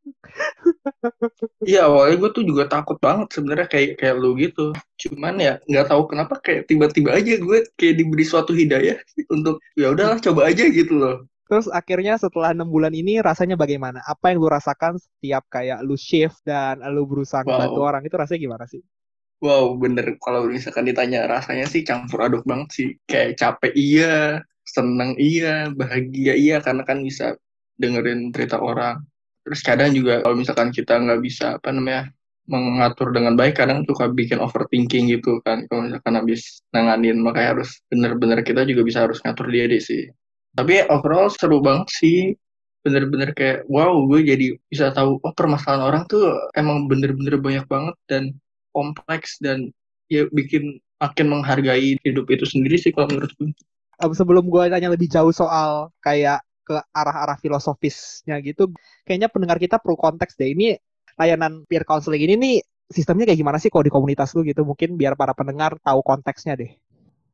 Iya 1.62 1.87
awalnya 1.87 2.17
gue 2.19 2.31
tuh 2.35 2.44
juga 2.44 2.67
takut 2.67 2.99
banget 2.99 3.31
sebenarnya 3.31 3.67
kayak 3.70 4.02
kayak 4.02 4.16
lu 4.19 4.35
gitu. 4.35 4.75
Cuman 4.99 5.38
ya 5.38 5.62
nggak 5.64 5.87
tahu 5.95 6.02
kenapa 6.11 6.35
kayak 6.42 6.66
tiba-tiba 6.66 7.14
aja 7.14 7.38
gue 7.38 7.59
kayak 7.78 7.95
diberi 7.95 8.25
suatu 8.26 8.50
hidayah 8.50 8.99
untuk 9.31 9.62
ya 9.78 9.95
udahlah 9.95 10.19
coba 10.19 10.50
aja 10.50 10.66
gitu 10.66 10.99
loh. 10.99 11.16
Terus 11.49 11.64
akhirnya 11.73 12.21
setelah 12.21 12.52
enam 12.52 12.69
bulan 12.69 12.92
ini 12.92 13.25
rasanya 13.25 13.57
bagaimana? 13.57 14.04
Apa 14.04 14.35
yang 14.35 14.45
lu 14.45 14.52
rasakan 14.52 15.00
setiap 15.00 15.49
kayak 15.49 15.81
lu 15.81 15.97
shift 15.97 16.45
dan 16.45 16.85
lu 16.92 17.09
berusaha 17.09 17.40
wow. 17.40 17.49
membantu 17.57 17.81
orang 17.81 18.02
itu 18.04 18.16
rasanya 18.21 18.40
gimana 18.45 18.64
sih? 18.69 18.85
Wow, 19.40 19.78
bener. 19.81 20.19
Kalau 20.21 20.45
misalkan 20.45 20.85
ditanya 20.85 21.25
rasanya 21.25 21.64
sih 21.64 21.87
campur 21.88 22.26
aduk 22.26 22.45
banget 22.45 22.69
sih. 22.75 22.88
Kayak 23.09 23.38
capek 23.40 23.73
iya, 23.78 24.45
seneng 24.75 25.16
iya, 25.20 25.72
bahagia 25.72 26.34
iya, 26.37 26.56
karena 26.64 26.82
kan 26.88 27.00
bisa 27.04 27.37
dengerin 27.80 28.30
cerita 28.34 28.56
orang. 28.60 29.00
Terus 29.46 29.60
kadang 29.64 29.90
juga 29.96 30.20
kalau 30.25 30.37
misalkan 30.37 30.70
kita 30.75 30.98
nggak 31.00 31.20
bisa, 31.25 31.56
apa 31.58 31.70
namanya, 31.72 32.12
mengatur 32.48 33.12
dengan 33.12 33.34
baik, 33.37 33.60
kadang 33.60 33.84
suka 33.88 34.08
bikin 34.12 34.38
overthinking 34.40 35.12
gitu 35.12 35.40
kan. 35.44 35.64
Kalau 35.68 35.88
misalkan 35.88 36.14
habis 36.20 36.64
nanganin, 36.72 37.20
makanya 37.20 37.60
harus 37.60 37.80
bener-bener 37.92 38.40
kita 38.44 38.64
juga 38.68 38.82
bisa 38.88 39.04
harus 39.04 39.20
ngatur 39.25 39.48
diri 39.52 39.78
sih 39.80 40.08
tapi 40.58 40.82
overall 40.90 41.30
seru 41.30 41.62
banget 41.62 41.88
sih 41.94 42.18
bener-bener 42.82 43.30
kayak 43.30 43.62
wow 43.70 43.94
gue 44.10 44.26
jadi 44.26 44.46
bisa 44.66 44.90
tahu 44.90 45.22
oh 45.22 45.32
permasalahan 45.38 45.82
orang 45.87 46.02
tuh 46.10 46.34
emang 46.58 46.90
bener-bener 46.90 47.38
banyak 47.38 47.66
banget 47.70 47.96
dan 48.10 48.34
kompleks 48.75 49.38
dan 49.38 49.70
ya 50.10 50.26
bikin 50.34 50.82
makin 50.98 51.26
menghargai 51.30 51.94
hidup 52.02 52.26
itu 52.26 52.42
sendiri 52.42 52.75
sih 52.75 52.90
kalau 52.90 53.06
menurut 53.06 53.30
gue. 53.38 53.50
Sebelum 53.99 54.47
gue 54.47 54.71
tanya 54.71 54.95
lebih 54.95 55.11
jauh 55.11 55.35
soal 55.35 55.90
kayak 55.99 56.47
ke 56.62 56.78
arah-arah 56.95 57.40
filosofisnya 57.40 58.38
gitu, 58.45 58.71
kayaknya 59.02 59.33
pendengar 59.33 59.59
kita 59.59 59.83
perlu 59.83 59.99
konteks 59.99 60.38
deh. 60.38 60.55
Ini 60.55 60.78
layanan 61.19 61.67
peer 61.67 61.83
counseling 61.83 62.23
ini 62.23 62.35
nih 62.38 62.57
sistemnya 62.88 63.28
kayak 63.28 63.40
gimana 63.40 63.59
sih 63.59 63.69
kalau 63.69 63.85
di 63.85 63.93
komunitas 63.93 64.33
lu 64.38 64.47
gitu? 64.47 64.62
Mungkin 64.62 64.95
biar 64.95 65.19
para 65.19 65.35
pendengar 65.35 65.76
tahu 65.83 66.00
konteksnya 66.05 66.55
deh. 66.55 66.73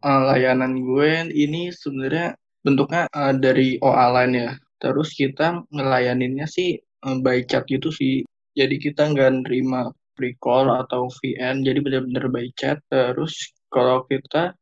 Uh, 0.04 0.32
layanan 0.32 0.80
gue 0.84 1.32
ini 1.32 1.72
sebenarnya 1.72 2.36
bentuknya 2.64 3.08
uh, 3.12 3.34
dari 3.36 3.76
OA 3.82 4.06
line 4.20 4.34
ya. 4.34 4.50
Terus 4.80 5.12
kita 5.16 5.64
ngelayaninnya 5.68 6.48
sih 6.48 6.80
uh, 7.04 7.16
by 7.20 7.44
chat 7.44 7.68
gitu 7.68 7.92
sih. 7.92 8.24
Jadi 8.54 8.78
kita 8.78 9.10
nggak 9.10 9.44
nerima 9.44 9.90
free 10.14 10.38
call 10.38 10.70
atau 10.70 11.10
VN, 11.10 11.66
jadi 11.66 11.82
benar-benar 11.82 12.30
by 12.30 12.46
chat. 12.54 12.78
Terus 12.86 13.50
kalau 13.66 14.06
kita 14.06 14.54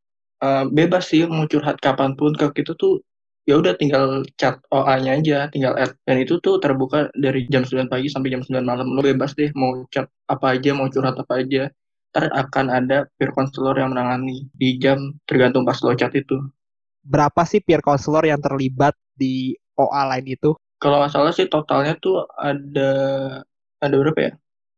uh, 0.43 0.63
bebas 0.67 1.07
sih 1.07 1.23
mau 1.23 1.47
curhat 1.47 1.79
kapan 1.79 2.19
pun 2.19 2.35
ke 2.35 2.51
kita 2.51 2.75
tuh 2.75 2.99
ya 3.47 3.59
udah 3.59 3.75
tinggal 3.75 4.23
chat 4.39 4.59
OA-nya 4.71 5.19
aja, 5.19 5.37
tinggal 5.51 5.75
add. 5.75 5.95
Dan 6.07 6.23
itu 6.23 6.39
tuh 6.39 6.59
terbuka 6.59 7.11
dari 7.15 7.47
jam 7.51 7.63
9 7.63 7.91
pagi 7.91 8.07
sampai 8.11 8.31
jam 8.31 8.43
9 8.43 8.63
malam. 8.63 8.87
Lo 8.91 9.03
bebas 9.03 9.35
deh 9.35 9.51
mau 9.55 9.83
chat 9.91 10.07
apa 10.27 10.55
aja, 10.59 10.75
mau 10.75 10.87
curhat 10.91 11.15
apa 11.15 11.43
aja. 11.43 11.71
ntar 12.13 12.29
akan 12.29 12.69
ada 12.69 13.09
peer 13.17 13.33
counselor 13.33 13.73
yang 13.73 13.89
menangani 13.89 14.45
di 14.53 14.77
jam 14.77 15.17
tergantung 15.25 15.65
pas 15.65 15.81
lo 15.81 15.97
chat 15.97 16.13
itu. 16.13 16.37
Berapa 17.01 17.41
sih 17.41 17.57
peer 17.57 17.81
counselor 17.81 18.21
yang 18.21 18.37
terlibat 18.37 18.93
di 19.17 19.57
OA 19.73 20.01
lain 20.13 20.37
itu? 20.37 20.53
Kalau 20.77 21.01
nggak 21.01 21.09
salah 21.09 21.33
sih 21.33 21.49
totalnya 21.49 21.97
tuh 21.97 22.21
ada 22.37 22.91
ada 23.81 23.95
berapa 23.97 24.19
ya? 24.29 24.31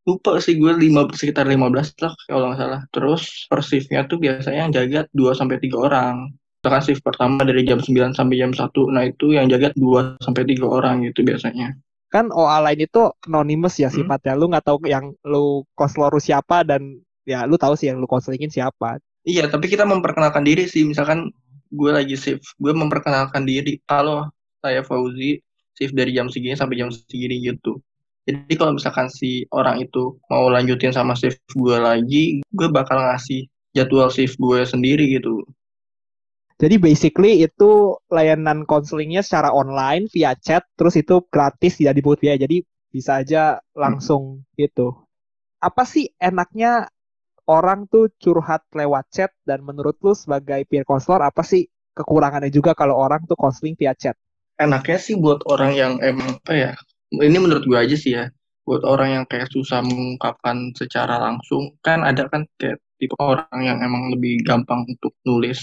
Lupa 0.06 0.38
sih 0.38 0.56
gue 0.62 0.72
lima 0.78 1.10
sekitar 1.10 1.50
15 1.50 2.02
lah 2.02 2.14
kalau 2.30 2.54
nggak 2.54 2.60
salah. 2.62 2.82
Terus 2.94 3.50
per 3.50 3.60
shiftnya 3.66 4.06
tuh 4.06 4.22
biasanya 4.22 4.70
yang 4.70 4.74
jaga 4.74 5.00
2 5.18 5.34
sampai 5.34 5.58
tiga 5.58 5.82
orang. 5.82 6.30
Misalkan 6.62 6.82
shift 6.86 7.02
pertama 7.02 7.42
dari 7.42 7.66
jam 7.66 7.82
9 7.82 8.14
sampai 8.14 8.36
jam 8.38 8.54
1, 8.54 8.62
nah 8.94 9.04
itu 9.06 9.34
yang 9.34 9.50
jaga 9.50 9.74
2 9.78 10.22
sampai 10.22 10.44
tiga 10.46 10.66
orang 10.70 11.06
gitu 11.06 11.22
biasanya 11.26 11.74
kan 12.16 12.32
OA 12.32 12.64
lain 12.64 12.88
itu 12.88 13.12
anonymous 13.28 13.76
ya 13.76 13.92
hmm. 13.92 13.98
sifatnya 14.00 14.40
lu 14.40 14.48
nggak 14.48 14.64
tahu 14.64 14.88
yang 14.88 15.12
lu 15.28 15.68
konselor 15.76 16.16
siapa 16.24 16.64
dan 16.64 17.04
ya 17.28 17.44
lu 17.44 17.60
tahu 17.60 17.76
sih 17.76 17.92
yang 17.92 18.00
lu 18.00 18.08
konselingin 18.08 18.48
siapa 18.48 19.04
iya 19.28 19.52
tapi 19.52 19.68
kita 19.68 19.84
memperkenalkan 19.84 20.48
diri 20.48 20.64
sih 20.64 20.88
misalkan 20.88 21.28
gue 21.76 21.92
lagi 21.92 22.16
shift 22.16 22.56
gue 22.56 22.72
memperkenalkan 22.72 23.44
diri 23.44 23.84
kalau 23.84 24.32
saya 24.64 24.80
Fauzi 24.80 25.44
shift 25.76 25.92
dari 25.92 26.16
jam 26.16 26.32
segini 26.32 26.56
sampai 26.56 26.80
jam 26.80 26.88
segini 26.88 27.44
gitu 27.44 27.84
jadi 28.26 28.54
kalau 28.58 28.74
misalkan 28.78 29.08
si 29.08 29.46
orang 29.54 29.82
itu 29.82 30.18
mau 30.28 30.50
lanjutin 30.50 30.92
sama 30.92 31.14
shift 31.14 31.42
gue 31.54 31.78
lagi 31.78 32.42
gue 32.42 32.68
bakal 32.74 32.98
ngasih 32.98 33.46
jadwal 33.78 34.10
shift 34.10 34.36
gue 34.42 34.66
sendiri 34.66 35.06
gitu 35.18 35.46
jadi 36.56 36.80
basically 36.80 37.44
itu 37.44 38.00
layanan 38.08 38.64
konselingnya 38.64 39.20
secara 39.20 39.52
online 39.52 40.08
via 40.08 40.40
chat, 40.40 40.64
terus 40.80 40.96
itu 40.96 41.28
gratis 41.28 41.76
ya 41.84 41.92
dibuat 41.92 42.24
via. 42.24 42.40
Jadi 42.40 42.64
bisa 42.88 43.20
aja 43.20 43.60
langsung 43.76 44.40
hmm. 44.40 44.56
gitu. 44.56 44.96
Apa 45.60 45.84
sih 45.84 46.16
enaknya 46.16 46.88
orang 47.52 47.92
tuh 47.92 48.08
curhat 48.16 48.64
lewat 48.72 49.06
chat 49.12 49.32
dan 49.44 49.68
menurut 49.68 50.00
lu 50.00 50.16
sebagai 50.16 50.64
peer 50.64 50.88
counselor 50.88 51.28
apa 51.28 51.44
sih 51.44 51.68
kekurangannya 51.92 52.50
juga 52.50 52.72
kalau 52.72 52.96
orang 52.96 53.28
tuh 53.28 53.36
konseling 53.36 53.76
via 53.76 53.92
chat? 53.92 54.16
Enaknya 54.56 54.96
sih 54.96 55.20
buat 55.20 55.44
orang 55.52 55.76
yang 55.76 55.94
emang 56.00 56.40
apa 56.40 56.54
ya? 56.56 56.72
Ini 57.14 57.38
menurut 57.38 57.64
gue 57.68 57.78
aja 57.78 57.96
sih 57.98 58.18
ya. 58.18 58.26
Buat 58.66 58.82
orang 58.82 59.10
yang 59.22 59.26
kayak 59.30 59.54
susah 59.54 59.86
mengungkapkan 59.86 60.74
secara 60.74 61.22
langsung, 61.22 61.78
kan 61.86 62.02
ada 62.02 62.26
kan 62.30 62.50
kayak 62.58 62.82
tipe 62.98 63.14
orang 63.22 63.60
yang 63.62 63.78
emang 63.86 64.10
lebih 64.10 64.42
gampang 64.42 64.88
untuk 64.90 65.14
nulis 65.22 65.62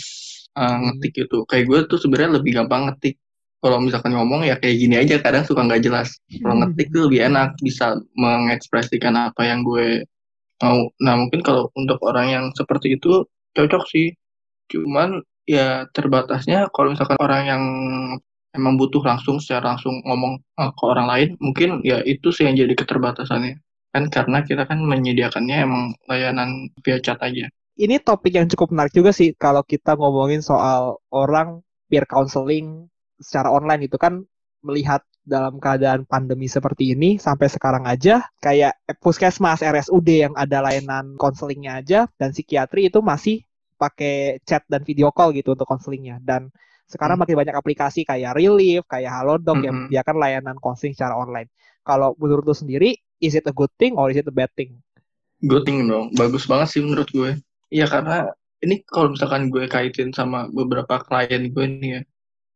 uh, 0.54 0.78
ngetik 0.78 1.26
gitu. 1.26 1.42
Kayak 1.50 1.64
gue 1.66 1.78
tuh 1.90 1.98
sebenarnya 1.98 2.38
lebih 2.38 2.62
gampang 2.62 2.86
ngetik. 2.86 3.18
Kalau 3.62 3.78
misalkan 3.78 4.14
ngomong 4.14 4.42
ya 4.46 4.58
kayak 4.58 4.76
gini 4.78 4.94
aja 4.98 5.18
kadang 5.18 5.42
suka 5.42 5.66
nggak 5.66 5.82
jelas. 5.82 6.14
Kalau 6.30 6.54
hmm. 6.54 6.62
ngetik 6.66 6.86
tuh 6.94 7.02
lebih 7.10 7.20
enak 7.30 7.48
bisa 7.62 7.98
mengekspresikan 8.14 9.14
apa 9.18 9.42
yang 9.46 9.66
gue 9.66 10.06
mau 10.62 10.78
nah 11.02 11.14
mungkin 11.18 11.42
kalau 11.42 11.68
untuk 11.74 11.98
orang 12.06 12.26
yang 12.30 12.44
seperti 12.54 12.94
itu 12.96 13.26
cocok 13.52 13.82
sih 13.90 14.14
cuman 14.70 15.20
ya 15.44 15.90
terbatasnya 15.90 16.70
kalau 16.70 16.94
misalkan 16.94 17.18
orang 17.18 17.42
yang 17.44 17.64
emang 18.52 18.76
butuh 18.76 19.00
langsung 19.04 19.40
secara 19.40 19.76
langsung 19.76 20.00
ngomong 20.04 20.40
uh, 20.60 20.70
ke 20.72 20.82
orang 20.84 21.06
lain 21.08 21.28
mungkin 21.40 21.80
ya 21.84 22.00
itu 22.04 22.32
sih 22.32 22.48
yang 22.48 22.56
jadi 22.56 22.72
keterbatasannya. 22.76 23.60
Kan 23.92 24.08
karena 24.08 24.40
kita 24.40 24.64
kan 24.64 24.80
menyediakannya 24.80 25.56
emang 25.68 25.82
layanan 26.08 26.72
via 26.80 26.96
chat 27.00 27.20
aja. 27.20 27.48
Ini 27.76 28.00
topik 28.04 28.36
yang 28.36 28.48
cukup 28.48 28.72
menarik 28.72 28.92
juga 28.92 29.12
sih 29.12 29.32
kalau 29.36 29.64
kita 29.64 29.96
ngomongin 29.96 30.44
soal 30.44 31.00
orang 31.08 31.64
peer 31.88 32.04
counseling 32.08 32.88
secara 33.20 33.48
online 33.52 33.88
itu 33.88 33.96
kan 33.96 34.24
melihat 34.64 35.04
dalam 35.22 35.62
keadaan 35.62 36.02
pandemi 36.02 36.50
seperti 36.50 36.98
ini 36.98 37.14
sampai 37.16 37.46
sekarang 37.46 37.86
aja 37.86 38.26
kayak 38.42 38.74
puskesmas 38.98 39.62
RSUD 39.62 40.08
yang 40.08 40.34
ada 40.34 40.58
layanan 40.58 41.14
konselingnya 41.14 41.78
aja 41.78 42.00
dan 42.18 42.34
psikiatri 42.34 42.90
itu 42.90 42.98
masih 42.98 43.46
pakai 43.78 44.42
chat 44.42 44.66
dan 44.66 44.82
video 44.82 45.14
call 45.14 45.30
gitu 45.34 45.54
untuk 45.54 45.66
konselingnya 45.66 46.18
dan 46.22 46.50
sekarang 46.92 47.16
hmm. 47.16 47.24
makin 47.24 47.36
banyak 47.40 47.56
aplikasi 47.56 48.04
kayak 48.04 48.36
Relief, 48.36 48.84
kayak 48.84 49.08
Halodoc 49.08 49.56
hmm. 49.56 49.64
yang 49.64 49.74
menyediakan 49.88 50.16
layanan 50.20 50.56
konseling 50.60 50.92
secara 50.92 51.16
online. 51.16 51.48
Kalau 51.82 52.12
menurut 52.20 52.44
lu 52.44 52.54
sendiri, 52.54 53.00
is 53.24 53.32
it 53.32 53.48
a 53.48 53.54
good 53.56 53.72
thing 53.80 53.96
or 53.96 54.12
is 54.12 54.20
it 54.20 54.28
a 54.28 54.34
bad 54.34 54.52
thing? 54.52 54.76
Good 55.42 55.64
thing 55.64 55.88
dong, 55.88 56.12
bagus 56.14 56.44
banget 56.44 56.68
sih 56.70 56.84
menurut 56.84 57.08
gue. 57.10 57.40
Iya 57.72 57.88
karena 57.88 58.28
ini 58.62 58.84
kalau 58.86 59.16
misalkan 59.16 59.50
gue 59.50 59.66
kaitin 59.66 60.14
sama 60.14 60.46
beberapa 60.52 61.02
klien 61.02 61.50
gue 61.50 61.66
nih 61.66 61.90
ya, 61.98 62.00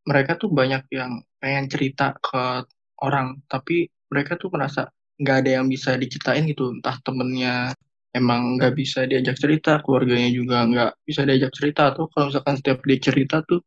mereka 0.07 0.38
tuh 0.38 0.52
banyak 0.52 0.87
yang 0.95 1.25
pengen 1.43 1.66
cerita 1.66 2.14
ke 2.23 2.62
orang 3.02 3.43
tapi 3.50 3.90
mereka 4.07 4.38
tuh 4.38 4.55
merasa 4.55 4.87
nggak 5.19 5.37
ada 5.43 5.50
yang 5.61 5.66
bisa 5.66 5.97
diceritain 5.99 6.47
gitu 6.47 6.71
entah 6.76 6.97
temennya 7.02 7.73
emang 8.14 8.57
nggak 8.57 8.73
bisa 8.76 9.05
diajak 9.05 9.37
cerita 9.37 9.81
keluarganya 9.85 10.31
juga 10.33 10.64
nggak 10.64 10.90
bisa 11.05 11.26
diajak 11.28 11.52
cerita 11.52 11.93
atau 11.93 12.09
kalau 12.09 12.33
misalkan 12.33 12.55
setiap 12.57 12.78
dia 12.85 12.99
cerita 13.00 13.37
tuh 13.45 13.61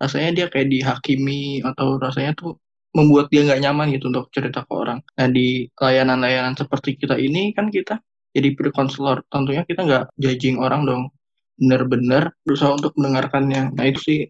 rasanya 0.00 0.30
dia 0.32 0.46
kayak 0.48 0.68
dihakimi 0.72 1.60
atau 1.60 2.00
rasanya 2.00 2.32
tuh 2.32 2.56
membuat 2.96 3.30
dia 3.30 3.46
nggak 3.46 3.60
nyaman 3.62 3.86
gitu 3.94 4.10
untuk 4.10 4.32
cerita 4.34 4.66
ke 4.66 4.72
orang. 4.74 4.98
Nah 5.14 5.28
di 5.30 5.68
layanan-layanan 5.78 6.58
seperti 6.58 6.98
kita 6.98 7.14
ini 7.20 7.54
kan 7.54 7.70
kita 7.70 8.02
jadi 8.34 8.54
pre 8.54 8.70
konselor 8.74 9.22
tentunya 9.30 9.62
kita 9.62 9.86
nggak 9.86 10.04
judging 10.18 10.58
orang 10.58 10.82
dong. 10.86 11.02
Bener-bener 11.60 12.34
berusaha 12.42 12.72
untuk 12.74 12.96
mendengarkannya. 12.98 13.76
Nah 13.76 13.84
itu 13.86 14.00
sih. 14.00 14.20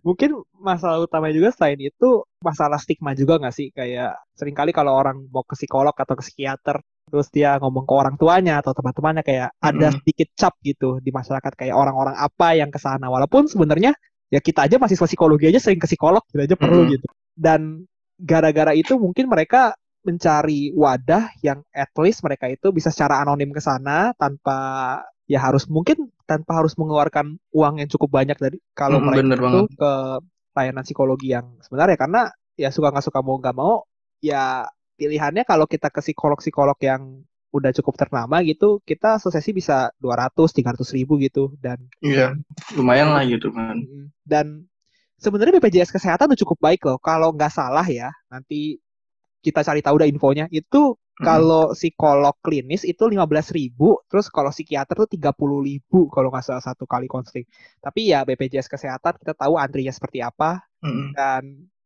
Mungkin 0.00 0.32
masalah 0.56 1.04
utama 1.04 1.28
juga 1.28 1.52
selain 1.52 1.76
itu 1.76 2.24
masalah 2.40 2.80
stigma 2.80 3.12
juga 3.12 3.36
nggak 3.40 3.54
sih? 3.54 3.68
Kayak 3.72 4.16
sering 4.36 4.56
kali 4.56 4.72
kalau 4.72 4.96
orang 4.96 5.28
mau 5.28 5.44
ke 5.44 5.56
psikolog 5.56 5.92
atau 5.92 6.16
ke 6.16 6.24
psikiater 6.24 6.80
terus 7.10 7.26
dia 7.34 7.58
ngomong 7.58 7.84
ke 7.90 7.94
orang 7.94 8.14
tuanya 8.14 8.62
atau 8.62 8.70
teman-temannya 8.70 9.26
kayak 9.26 9.50
ada 9.58 9.90
sedikit 9.98 10.30
cap 10.36 10.54
gitu 10.62 11.00
di 11.04 11.10
masyarakat. 11.12 11.52
Kayak 11.56 11.76
orang-orang 11.76 12.16
apa 12.16 12.48
yang 12.56 12.68
ke 12.72 12.80
sana. 12.80 13.08
Walaupun 13.12 13.48
sebenarnya 13.48 13.96
ya 14.30 14.40
kita 14.40 14.70
aja 14.70 14.76
masih 14.78 14.96
psikologi 14.96 15.50
aja 15.50 15.58
sering 15.58 15.82
ke 15.82 15.90
psikolog 15.90 16.22
kita 16.30 16.46
aja 16.46 16.56
perlu 16.56 16.82
mm 16.82 16.86
-hmm. 16.86 16.94
gitu 16.96 17.08
dan 17.34 17.60
gara-gara 18.16 18.72
itu 18.72 18.94
mungkin 18.96 19.26
mereka 19.26 19.74
mencari 20.00 20.72
wadah 20.72 21.28
yang 21.44 21.60
at 21.76 21.92
least 22.00 22.24
mereka 22.24 22.48
itu 22.48 22.72
bisa 22.72 22.88
secara 22.88 23.20
anonim 23.20 23.52
ke 23.52 23.60
sana 23.60 24.16
tanpa 24.16 24.58
ya 25.28 25.38
harus 25.38 25.68
mungkin 25.68 26.08
tanpa 26.24 26.56
harus 26.62 26.72
mengeluarkan 26.80 27.36
uang 27.52 27.84
yang 27.84 27.88
cukup 27.90 28.08
banyak 28.22 28.38
dari 28.40 28.56
kalau 28.72 28.98
hmm, 28.98 29.06
mereka 29.06 29.22
itu 29.36 29.42
banget. 29.44 29.76
ke 29.76 29.92
layanan 30.56 30.84
psikologi 30.84 31.28
yang 31.30 31.46
sebenarnya 31.60 31.96
karena 32.00 32.22
ya 32.56 32.72
suka 32.72 32.90
nggak 32.90 33.06
suka 33.06 33.20
mau 33.20 33.36
nggak 33.38 33.56
mau 33.56 33.84
ya 34.24 34.66
pilihannya 34.96 35.44
kalau 35.48 35.64
kita 35.64 35.88
ke 35.88 36.00
psikolog-psikolog 36.00 36.76
yang 36.80 37.24
udah 37.50 37.70
cukup 37.74 37.98
ternama 37.98 38.40
gitu 38.46 38.78
kita 38.86 39.18
sesesi 39.18 39.50
bisa 39.50 39.90
200 39.98 40.34
300 40.34 40.96
ribu 40.96 41.18
gitu 41.18 41.54
dan 41.58 41.78
iya 41.98 42.38
lumayan 42.78 43.10
lah 43.10 43.26
gitu 43.26 43.50
kan 43.50 43.82
dan 44.22 44.66
sebenarnya 45.18 45.58
BPJS 45.58 45.90
kesehatan 45.90 46.30
udah 46.30 46.40
cukup 46.40 46.58
baik 46.62 46.80
loh 46.86 46.98
kalau 47.02 47.34
nggak 47.34 47.50
salah 47.50 47.84
ya 47.84 48.14
nanti 48.30 48.78
kita 49.42 49.66
cari 49.66 49.82
tahu 49.82 49.98
udah 49.98 50.08
infonya 50.08 50.46
itu 50.52 50.94
kalau 51.20 51.76
psikolog 51.76 52.32
klinis 52.40 52.82
itu 52.82 53.04
lima 53.04 53.28
belas 53.28 53.52
ribu, 53.52 54.00
terus 54.08 54.32
kalau 54.32 54.48
psikiater 54.48 54.96
tuh 54.96 55.10
tiga 55.10 55.36
puluh 55.36 55.60
ribu 55.60 56.08
kalau 56.08 56.32
nggak 56.32 56.44
salah 56.44 56.64
satu 56.64 56.88
kali 56.88 57.06
konseling. 57.06 57.44
Tapi 57.78 58.08
ya 58.08 58.24
BPJS 58.24 58.72
kesehatan 58.72 59.20
kita 59.20 59.36
tahu 59.36 59.60
antrinya 59.60 59.92
seperti 59.92 60.24
apa 60.24 60.64
mm-hmm. 60.80 61.08
dan 61.12 61.42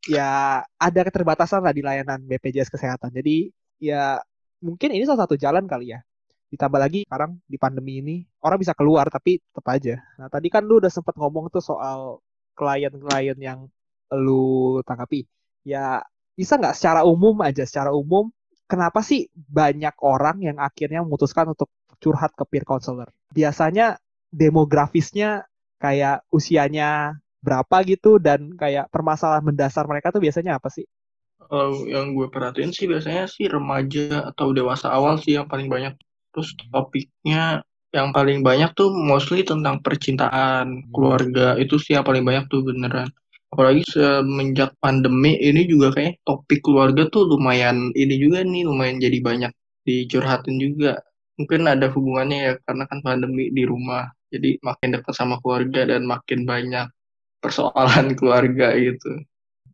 ya 0.07 0.63
ada 0.63 1.01
keterbatasan 1.03 1.67
lah 1.67 1.75
di 1.75 1.83
layanan 1.83 2.23
BPJS 2.23 2.71
kesehatan. 2.71 3.11
Jadi 3.11 3.51
ya 3.83 4.23
mungkin 4.65 4.89
ini 4.97 5.05
salah 5.05 5.29
satu 5.29 5.37
jalan 5.37 5.69
kali 5.69 5.93
ya. 5.93 6.01
Ditambah 6.49 6.81
lagi 6.81 7.05
sekarang 7.05 7.37
di 7.45 7.57
pandemi 7.61 8.01
ini 8.01 8.17
orang 8.41 8.57
bisa 8.57 8.73
keluar 8.73 9.13
tapi 9.13 9.37
tetap 9.43 9.67
aja. 9.69 10.01
Nah 10.17 10.33
tadi 10.33 10.49
kan 10.49 10.65
lu 10.65 10.81
udah 10.81 10.89
sempat 10.89 11.13
ngomong 11.21 11.53
tuh 11.53 11.61
soal 11.61 12.25
klien-klien 12.57 13.37
yang 13.37 13.69
lu 14.15 14.81
tanggapi. 14.89 15.29
Ya 15.69 16.01
bisa 16.33 16.57
nggak 16.57 16.75
secara 16.79 17.01
umum 17.05 17.37
aja, 17.45 17.69
secara 17.69 17.93
umum 17.93 18.33
kenapa 18.65 19.05
sih 19.05 19.29
banyak 19.35 19.95
orang 20.01 20.41
yang 20.41 20.57
akhirnya 20.59 21.05
memutuskan 21.05 21.53
untuk 21.53 21.69
curhat 22.01 22.33
ke 22.33 22.45
peer 22.49 22.65
counselor? 22.65 23.11
Biasanya 23.35 24.01
demografisnya 24.33 25.47
kayak 25.79 26.25
usianya 26.33 27.21
berapa 27.45 27.77
gitu 27.85 28.17
dan 28.17 28.57
kayak 28.57 28.89
permasalahan 28.89 29.45
mendasar 29.45 29.85
mereka 29.85 30.11
tuh 30.11 30.25
biasanya 30.25 30.57
apa 30.57 30.73
sih? 30.73 30.89
Kalau 31.49 31.85
yang 31.87 32.17
gue 32.17 32.27
perhatiin 32.33 32.73
sih 32.73 32.87
biasanya 32.89 33.25
sih 33.29 33.47
remaja 33.47 34.33
atau 34.33 34.51
dewasa 34.57 34.91
awal 34.91 35.21
sih 35.21 35.37
yang 35.37 35.47
paling 35.49 35.69
banyak. 35.69 35.95
Terus 36.35 36.57
topiknya 36.73 37.63
yang 37.95 38.11
paling 38.11 38.43
banyak 38.43 38.75
tuh 38.75 38.91
mostly 38.91 39.47
tentang 39.47 39.79
percintaan, 39.85 40.67
hmm. 40.67 40.91
keluarga, 40.91 41.55
itu 41.63 41.79
sih 41.79 41.95
yang 41.95 42.03
paling 42.03 42.27
banyak 42.27 42.45
tuh 42.51 42.67
beneran. 42.67 43.07
Apalagi 43.55 43.87
semenjak 43.87 44.75
pandemi 44.83 45.39
ini 45.39 45.63
juga 45.71 45.95
kayak 45.95 46.19
topik 46.27 46.59
keluarga 46.67 47.07
tuh 47.07 47.23
lumayan 47.31 47.95
ini 47.95 48.19
juga 48.19 48.43
nih 48.43 48.67
lumayan 48.67 48.99
jadi 48.99 49.19
banyak 49.23 49.53
dicurhatin 49.87 50.59
juga. 50.59 50.99
Mungkin 51.39 51.67
ada 51.71 51.87
hubungannya 51.91 52.39
ya 52.51 52.53
karena 52.67 52.85
kan 52.91 52.99
pandemi 53.07 53.55
di 53.55 53.63
rumah. 53.63 54.11
Jadi 54.35 54.59
makin 54.67 54.99
dekat 54.99 55.15
sama 55.15 55.39
keluarga 55.39 55.87
dan 55.87 56.03
makin 56.03 56.43
banyak 56.43 56.91
persoalan 57.39 58.13
keluarga 58.19 58.75
gitu 58.75 59.23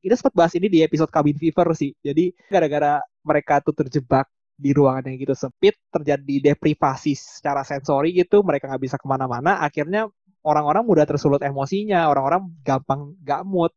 kita 0.00 0.16
sempat 0.16 0.34
bahas 0.34 0.52
ini 0.56 0.66
di 0.66 0.80
episode 0.80 1.12
Cabin 1.12 1.36
Fever 1.36 1.68
sih 1.76 1.92
jadi 2.00 2.32
gara-gara 2.48 3.00
mereka 3.24 3.60
tuh 3.60 3.76
terjebak 3.76 4.26
di 4.60 4.76
ruangan 4.76 5.08
yang 5.08 5.16
gitu 5.16 5.32
sempit 5.32 5.80
terjadi 5.88 6.52
deprivasi 6.52 7.16
secara 7.16 7.64
sensori 7.64 8.12
gitu 8.12 8.44
mereka 8.44 8.68
nggak 8.68 8.82
bisa 8.84 8.96
ke 9.00 9.08
mana-mana 9.08 9.56
akhirnya 9.64 10.08
orang-orang 10.44 10.84
mudah 10.84 11.08
tersulut 11.08 11.40
emosinya 11.40 12.08
orang-orang 12.08 12.48
gampang 12.60 13.16
gak 13.24 13.44
mood 13.44 13.72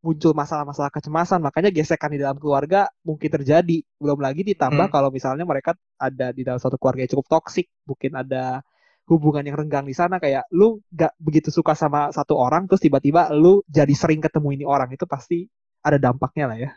muncul 0.00 0.32
masalah-masalah 0.32 0.88
kecemasan 0.88 1.44
makanya 1.44 1.68
gesekan 1.68 2.08
di 2.08 2.18
dalam 2.22 2.40
keluarga 2.40 2.88
mungkin 3.04 3.28
terjadi 3.28 3.84
belum 4.00 4.18
lagi 4.22 4.46
ditambah 4.46 4.88
hmm. 4.88 4.94
kalau 4.94 5.12
misalnya 5.12 5.44
mereka 5.44 5.76
ada 6.00 6.32
di 6.32 6.40
dalam 6.40 6.56
suatu 6.56 6.80
keluarga 6.80 7.04
yang 7.04 7.12
cukup 7.12 7.26
toksik 7.28 7.68
mungkin 7.84 8.16
ada 8.16 8.64
hubungan 9.10 9.44
yang 9.44 9.60
renggang 9.60 9.84
di 9.84 9.92
sana 9.92 10.16
kayak 10.16 10.48
lu 10.54 10.80
gak 10.88 11.12
begitu 11.20 11.52
suka 11.52 11.76
sama 11.76 12.14
satu 12.14 12.38
orang 12.38 12.64
terus 12.64 12.80
tiba-tiba 12.80 13.28
lu 13.34 13.60
jadi 13.68 13.92
sering 13.92 14.24
ketemu 14.24 14.62
ini 14.62 14.64
orang 14.64 14.88
itu 14.94 15.04
pasti 15.04 15.44
ada 15.80 15.98
dampaknya 15.98 16.44
lah 16.50 16.58
ya 16.58 16.70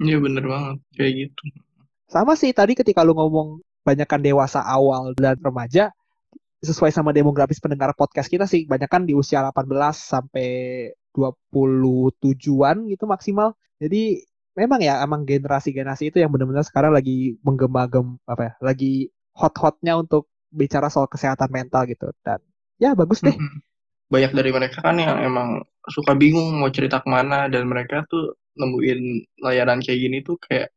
iya 0.00 0.16
bener 0.20 0.44
banget 0.44 0.76
kayak 0.96 1.12
gitu 1.28 1.42
sama 2.08 2.36
sih 2.36 2.52
tadi 2.52 2.76
ketika 2.76 3.00
lu 3.04 3.16
ngomong 3.16 3.60
banyakkan 3.82 4.20
dewasa 4.22 4.62
awal 4.62 5.16
dan 5.16 5.36
remaja 5.40 5.90
sesuai 6.62 6.94
sama 6.94 7.10
demografis 7.10 7.58
pendengar 7.58 7.90
podcast 7.98 8.30
kita 8.30 8.46
sih 8.46 8.70
banyak 8.70 8.86
kan 8.86 9.02
di 9.02 9.18
usia 9.18 9.42
18 9.42 9.66
sampai 9.98 10.48
27-an 11.12 12.88
gitu 12.88 13.04
maksimal. 13.04 13.58
Jadi 13.82 14.24
memang 14.56 14.80
ya 14.80 15.02
emang 15.04 15.26
generasi-generasi 15.26 16.14
itu 16.14 16.22
yang 16.22 16.32
benar-benar 16.32 16.64
sekarang 16.64 16.94
lagi 16.94 17.36
menggema-gem 17.44 18.16
apa 18.24 18.42
ya, 18.42 18.52
lagi 18.64 19.12
hot-hotnya 19.36 19.98
untuk 20.00 20.28
bicara 20.52 20.88
soal 20.88 21.08
kesehatan 21.08 21.50
mental 21.52 21.84
gitu. 21.90 22.14
Dan 22.24 22.40
ya 22.80 22.96
bagus 22.96 23.20
deh. 23.20 23.34
Banyak 24.12 24.32
dari 24.36 24.50
mereka 24.52 24.84
kan 24.84 25.00
yang 25.00 25.18
emang 25.18 25.64
suka 25.88 26.14
bingung 26.14 26.62
mau 26.62 26.70
cerita 26.70 27.00
ke 27.02 27.08
mana 27.08 27.48
dan 27.48 27.66
mereka 27.66 28.04
tuh 28.06 28.38
nemuin 28.56 29.00
layanan 29.40 29.80
kayak 29.80 30.00
gini 30.00 30.18
tuh 30.20 30.36
kayak 30.40 30.72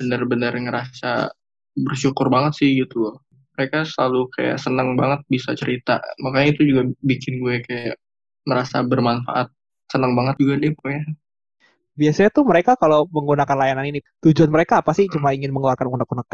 benar-benar 0.00 0.56
ngerasa 0.56 1.30
bersyukur 1.76 2.32
banget 2.32 2.52
sih 2.56 2.70
gitu 2.80 3.08
loh. 3.08 3.16
Mereka 3.54 3.84
selalu 3.84 4.32
kayak 4.32 4.56
senang 4.56 4.96
banget 4.96 5.20
bisa 5.28 5.52
cerita. 5.52 6.00
Makanya 6.24 6.56
itu 6.56 6.62
juga 6.64 6.82
bikin 7.04 7.44
gue 7.44 7.60
kayak 7.66 7.96
merasa 8.48 8.80
bermanfaat. 8.80 9.52
Senang 9.92 10.16
banget 10.16 10.40
juga 10.40 10.54
deh 10.56 10.72
pokoknya. 10.72 11.04
Biasanya 11.98 12.30
tuh 12.32 12.48
mereka 12.48 12.78
kalau 12.80 13.04
menggunakan 13.12 13.56
layanan 13.60 13.84
ini 13.92 14.00
tujuan 14.24 14.48
mereka 14.48 14.80
apa 14.80 14.96
sih? 14.96 15.04
Cuma 15.12 15.36
ingin 15.36 15.52
mengeluarkan 15.52 15.92
unek-unek 15.92 16.32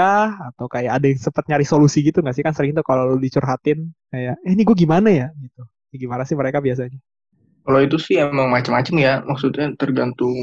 atau 0.55 0.71
kayak 0.71 1.03
ada 1.03 1.07
yang 1.11 1.19
sempat 1.19 1.43
nyari 1.50 1.67
solusi 1.67 2.07
gitu 2.07 2.23
nggak 2.23 2.37
sih? 2.38 2.45
Kan 2.47 2.55
sering 2.55 2.76
tuh 2.76 2.87
kalau 2.87 3.11
lu 3.11 3.19
dicurhatin 3.19 3.91
kayak 4.15 4.38
eh 4.47 4.53
ini 4.55 4.62
gue 4.62 4.76
gimana 4.79 5.11
ya? 5.11 5.26
Gitu. 5.35 5.62
Gimana 5.97 6.23
sih 6.23 6.38
mereka 6.38 6.62
biasanya? 6.62 7.00
Kalau 7.67 7.81
itu 7.83 7.99
sih 7.99 8.23
emang 8.23 8.47
macam-macam 8.47 8.95
ya. 9.03 9.15
Maksudnya 9.26 9.75
tergantung 9.75 10.37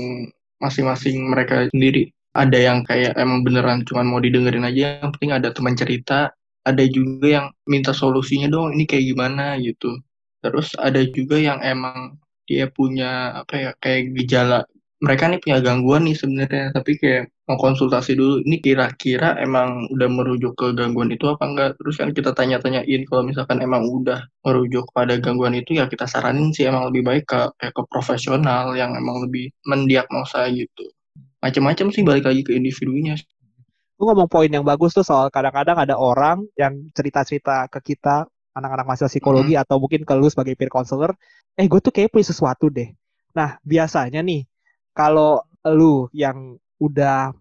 masing-masing 0.62 1.30
mereka 1.30 1.70
sendiri. 1.72 2.12
Ada 2.34 2.58
yang 2.58 2.80
kayak 2.86 3.14
emang 3.18 3.46
beneran 3.46 3.86
cuma 3.86 4.02
mau 4.02 4.18
didengerin 4.18 4.66
aja 4.66 5.02
yang 5.02 5.14
penting 5.14 5.32
ada 5.38 5.54
teman 5.54 5.78
cerita 5.78 6.34
ada 6.64 6.84
juga 6.88 7.28
yang 7.28 7.48
minta 7.68 7.92
solusinya 7.92 8.48
dong 8.48 8.74
ini 8.76 8.88
kayak 8.88 9.06
gimana? 9.14 9.60
gitu. 9.60 10.00
Terus 10.44 10.76
ada 10.80 11.00
juga 11.08 11.40
yang 11.40 11.60
emang 11.64 12.20
dia 12.48 12.68
punya 12.68 13.40
apa 13.44 13.54
ya 13.56 13.72
kayak 13.80 14.12
gejala 14.20 14.68
mereka 15.04 15.28
nih 15.28 15.40
punya 15.44 15.60
gangguan 15.60 16.08
nih 16.08 16.16
sebenarnya 16.16 16.72
tapi 16.72 16.96
kayak 16.96 17.28
mau 17.44 17.60
konsultasi 17.60 18.16
dulu 18.16 18.40
ini 18.48 18.64
kira-kira 18.64 19.36
emang 19.44 19.92
udah 19.92 20.08
merujuk 20.08 20.56
ke 20.56 20.72
gangguan 20.72 21.12
itu 21.12 21.28
apa 21.28 21.44
enggak 21.44 21.70
terus 21.76 22.00
kan 22.00 22.16
kita 22.16 22.32
tanya-tanyain 22.32 23.04
kalau 23.12 23.28
misalkan 23.28 23.60
emang 23.60 23.84
udah 23.84 24.24
merujuk 24.48 24.88
pada 24.96 25.20
gangguan 25.20 25.60
itu 25.60 25.76
ya 25.76 25.92
kita 25.92 26.08
saranin 26.08 26.56
sih 26.56 26.64
emang 26.64 26.88
lebih 26.88 27.04
baik 27.04 27.28
ke 27.28 27.52
kayak 27.60 27.76
ke 27.76 27.84
profesional 27.92 28.72
yang 28.80 28.96
emang 28.96 29.28
lebih 29.28 29.52
mendiagnosa 29.68 30.48
gitu 30.56 30.88
macam-macam 31.44 31.92
sih 31.92 32.08
balik 32.08 32.24
lagi 32.24 32.48
ke 32.48 32.56
individunya 32.56 33.20
Lu 34.02 34.10
ngomong 34.10 34.28
poin 34.32 34.50
yang 34.50 34.66
bagus 34.66 34.96
tuh 34.96 35.06
soal 35.06 35.30
kadang-kadang 35.30 35.78
ada 35.78 35.96
orang 35.96 36.44
yang 36.58 36.92
cerita-cerita 36.92 37.70
ke 37.70 37.94
kita, 37.94 38.26
anak-anak 38.52 38.84
mahasiswa 38.90 39.08
psikologi 39.08 39.54
hmm. 39.54 39.64
atau 39.64 39.78
mungkin 39.78 40.02
ke 40.04 40.14
lu 40.18 40.28
sebagai 40.28 40.58
peer 40.58 40.68
counselor, 40.68 41.14
eh 41.56 41.66
gue 41.70 41.80
tuh 41.80 41.94
kayak 41.94 42.10
punya 42.10 42.26
sesuatu 42.26 42.74
deh. 42.74 42.90
Nah, 43.38 43.62
biasanya 43.62 44.26
nih, 44.26 44.44
kalau 44.94 45.42
lu 45.68 46.08
yang 46.14 46.58
udah 46.80 47.34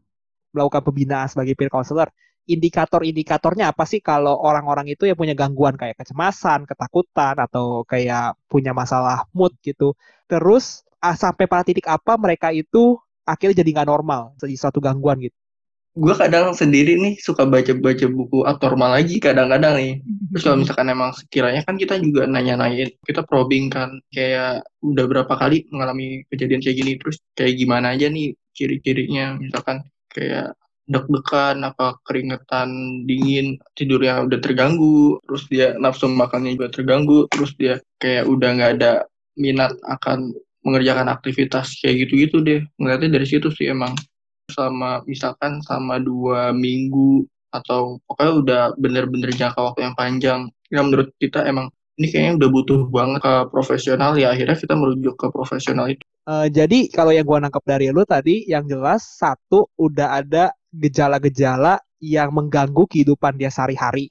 melakukan 0.52 0.82
pembinaan 0.84 1.28
sebagai 1.28 1.54
peer 1.56 1.72
counselor, 1.72 2.08
indikator-indikatornya 2.48 3.70
apa 3.72 3.84
sih 3.88 4.00
kalau 4.02 4.34
orang-orang 4.42 4.92
itu 4.92 5.08
yang 5.08 5.16
punya 5.16 5.32
gangguan 5.36 5.76
kayak 5.78 5.96
kecemasan, 6.00 6.68
ketakutan, 6.68 7.34
atau 7.38 7.86
kayak 7.88 8.36
punya 8.50 8.72
masalah 8.76 9.24
mood 9.36 9.54
gitu. 9.64 9.94
Terus 10.28 10.84
ah, 11.00 11.16
sampai 11.16 11.46
pada 11.50 11.64
titik 11.66 11.86
apa 11.88 12.16
mereka 12.20 12.50
itu 12.52 12.98
akhirnya 13.24 13.62
jadi 13.62 13.70
nggak 13.80 13.88
normal, 13.88 14.22
jadi 14.40 14.54
suatu 14.58 14.78
gangguan 14.82 15.22
gitu 15.22 15.41
gue 15.92 16.14
kadang 16.16 16.56
sendiri 16.56 16.96
nih 16.96 17.20
suka 17.20 17.44
baca-baca 17.44 18.08
buku 18.08 18.48
abnormal 18.48 18.96
lagi 18.96 19.20
kadang-kadang 19.20 19.76
nih. 19.76 19.94
Terus 20.32 20.42
kalau 20.48 20.58
misalkan 20.64 20.88
emang 20.88 21.12
sekiranya 21.12 21.60
kan 21.68 21.76
kita 21.76 22.00
juga 22.00 22.24
nanya-nanyain, 22.24 22.96
kita 23.04 23.20
probing 23.28 23.68
kan 23.68 24.00
kayak 24.08 24.64
udah 24.80 25.04
berapa 25.04 25.34
kali 25.36 25.68
mengalami 25.68 26.24
kejadian 26.32 26.64
kayak 26.64 26.76
gini, 26.80 26.92
terus 26.96 27.20
kayak 27.36 27.60
gimana 27.60 27.92
aja 27.92 28.08
nih 28.08 28.32
ciri-cirinya, 28.56 29.36
misalkan 29.36 29.84
kayak 30.08 30.56
deg-degan, 30.88 31.60
apa 31.60 32.00
keringetan 32.08 32.68
dingin, 33.04 33.60
tidurnya 33.76 34.24
udah 34.24 34.38
terganggu, 34.40 35.20
terus 35.28 35.44
dia 35.52 35.76
nafsu 35.76 36.08
makannya 36.08 36.56
juga 36.56 36.72
terganggu, 36.72 37.28
terus 37.28 37.52
dia 37.60 37.78
kayak 38.00 38.24
udah 38.28 38.48
nggak 38.56 38.72
ada 38.80 38.92
minat 39.36 39.76
akan 39.88 40.32
mengerjakan 40.62 41.10
aktivitas 41.10 41.76
kayak 41.84 42.06
gitu-gitu 42.06 42.40
deh. 42.40 42.60
Ngeliatnya 42.80 43.20
dari 43.20 43.26
situ 43.26 43.50
sih 43.52 43.68
emang 43.68 43.92
selama 44.50 45.04
misalkan 45.06 45.62
sama 45.62 46.02
dua 46.02 46.50
minggu 46.50 47.26
atau 47.52 48.00
pokoknya 48.08 48.32
udah 48.32 48.62
bener-bener 48.80 49.30
jangka 49.30 49.60
waktu 49.60 49.86
yang 49.86 49.94
panjang. 49.94 50.40
Yang 50.72 50.84
menurut 50.88 51.08
kita 51.20 51.44
emang 51.44 51.68
ini 52.00 52.08
kayaknya 52.08 52.32
udah 52.40 52.48
butuh 52.48 52.80
banget 52.88 53.20
ke 53.20 53.34
profesional 53.52 54.16
ya. 54.16 54.32
Akhirnya 54.32 54.56
kita 54.56 54.74
merujuk 54.74 55.14
ke 55.14 55.26
profesional 55.28 55.86
itu. 55.92 56.02
Uh, 56.24 56.46
jadi 56.48 56.88
kalau 56.88 57.12
yang 57.12 57.26
gua 57.26 57.42
nangkap 57.42 57.62
dari 57.66 57.92
lu 57.92 58.06
tadi 58.06 58.46
yang 58.48 58.64
jelas 58.64 59.04
satu 59.04 59.68
udah 59.76 60.22
ada 60.22 60.54
gejala-gejala 60.72 61.82
yang 62.00 62.32
mengganggu 62.32 62.88
kehidupan 62.88 63.36
dia 63.36 63.52
sehari-hari 63.52 64.10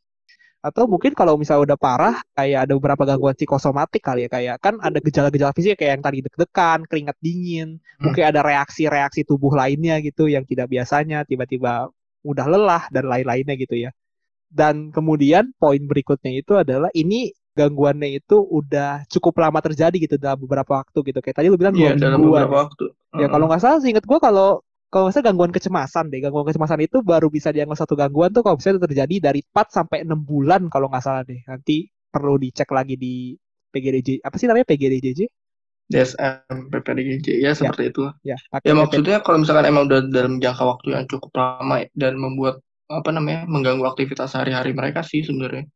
atau 0.61 0.85
mungkin 0.85 1.17
kalau 1.17 1.41
misalnya 1.41 1.73
udah 1.73 1.79
parah 1.81 2.15
kayak 2.37 2.69
ada 2.69 2.73
beberapa 2.77 3.01
gangguan 3.01 3.33
psikosomatik 3.33 4.05
kali 4.05 4.25
ya 4.25 4.29
kayak 4.29 4.55
kan 4.61 4.77
ada 4.77 5.01
gejala-gejala 5.01 5.57
fisik 5.57 5.81
kayak 5.81 5.97
yang 5.97 6.03
tadi 6.05 6.17
deg-degan, 6.21 6.79
keringat 6.85 7.17
dingin, 7.17 7.81
hmm. 7.81 8.01
mungkin 8.05 8.23
ada 8.29 8.45
reaksi-reaksi 8.45 9.25
tubuh 9.25 9.57
lainnya 9.57 9.97
gitu 10.05 10.29
yang 10.29 10.45
tidak 10.45 10.69
biasanya 10.69 11.25
tiba-tiba 11.25 11.89
mudah 12.21 12.45
lelah 12.45 12.83
dan 12.93 13.09
lain-lainnya 13.09 13.57
gitu 13.57 13.89
ya. 13.89 13.91
Dan 14.51 14.93
kemudian 14.93 15.49
poin 15.57 15.81
berikutnya 15.81 16.37
itu 16.37 16.53
adalah 16.53 16.93
ini 16.93 17.33
gangguannya 17.57 18.21
itu 18.21 18.37
udah 18.39 19.03
cukup 19.09 19.41
lama 19.41 19.59
terjadi 19.59 19.97
gitu 19.97 20.15
dalam 20.21 20.37
beberapa 20.39 20.77
waktu 20.77 20.97
gitu. 21.09 21.19
Kayak 21.25 21.41
tadi 21.41 21.47
lu 21.49 21.57
bilang 21.57 21.73
dua 21.73 21.89
yeah, 21.89 21.97
dalam 21.97 22.21
beberapa 22.21 22.69
waktu. 22.69 22.85
Ya 23.17 23.27
kalau 23.27 23.49
nggak 23.49 23.61
salah 23.65 23.79
sih 23.81 23.89
inget 23.91 24.05
gue 24.05 24.19
kalau 24.21 24.61
kalau 24.91 25.07
misalnya 25.07 25.31
gangguan 25.31 25.55
kecemasan 25.55 26.11
deh, 26.11 26.19
gangguan 26.19 26.43
kecemasan 26.43 26.83
itu 26.83 26.99
baru 26.99 27.31
bisa 27.31 27.55
dianggap 27.55 27.79
satu 27.79 27.95
gangguan 27.95 28.35
tuh 28.35 28.43
kalau 28.43 28.59
misalnya 28.59 28.83
terjadi 28.83 29.31
dari 29.31 29.39
4 29.39 29.71
sampai 29.71 30.03
6 30.03 30.19
bulan 30.19 30.67
kalau 30.67 30.91
nggak 30.91 30.99
salah 30.99 31.23
deh. 31.23 31.39
Nanti 31.47 31.87
perlu 32.11 32.35
dicek 32.35 32.67
lagi 32.75 32.99
di 32.99 33.31
PGDJ. 33.71 34.19
Apa 34.19 34.35
sih 34.35 34.51
namanya 34.51 34.67
PGDJJ? 34.67 35.31
DSM, 35.91 36.71
PPDJJ, 36.71 37.27
ya 37.39 37.51
seperti 37.51 37.83
ya. 37.83 37.89
itu. 37.91 38.01
Ya, 38.23 38.37
ya 38.63 38.73
maksudnya 38.75 39.19
kalau 39.23 39.43
misalkan 39.43 39.67
emang 39.67 39.91
udah 39.91 40.07
dalam 40.07 40.39
jangka 40.39 40.63
waktu 40.63 40.87
yang 40.95 41.05
cukup 41.07 41.31
lama 41.35 41.83
dan 41.95 42.15
membuat 42.15 42.63
apa 42.91 43.09
namanya 43.11 43.47
mengganggu 43.47 43.87
aktivitas 43.87 44.35
sehari-hari 44.35 44.75
mereka 44.75 45.03
sih 45.03 45.23
sebenarnya. 45.23 45.67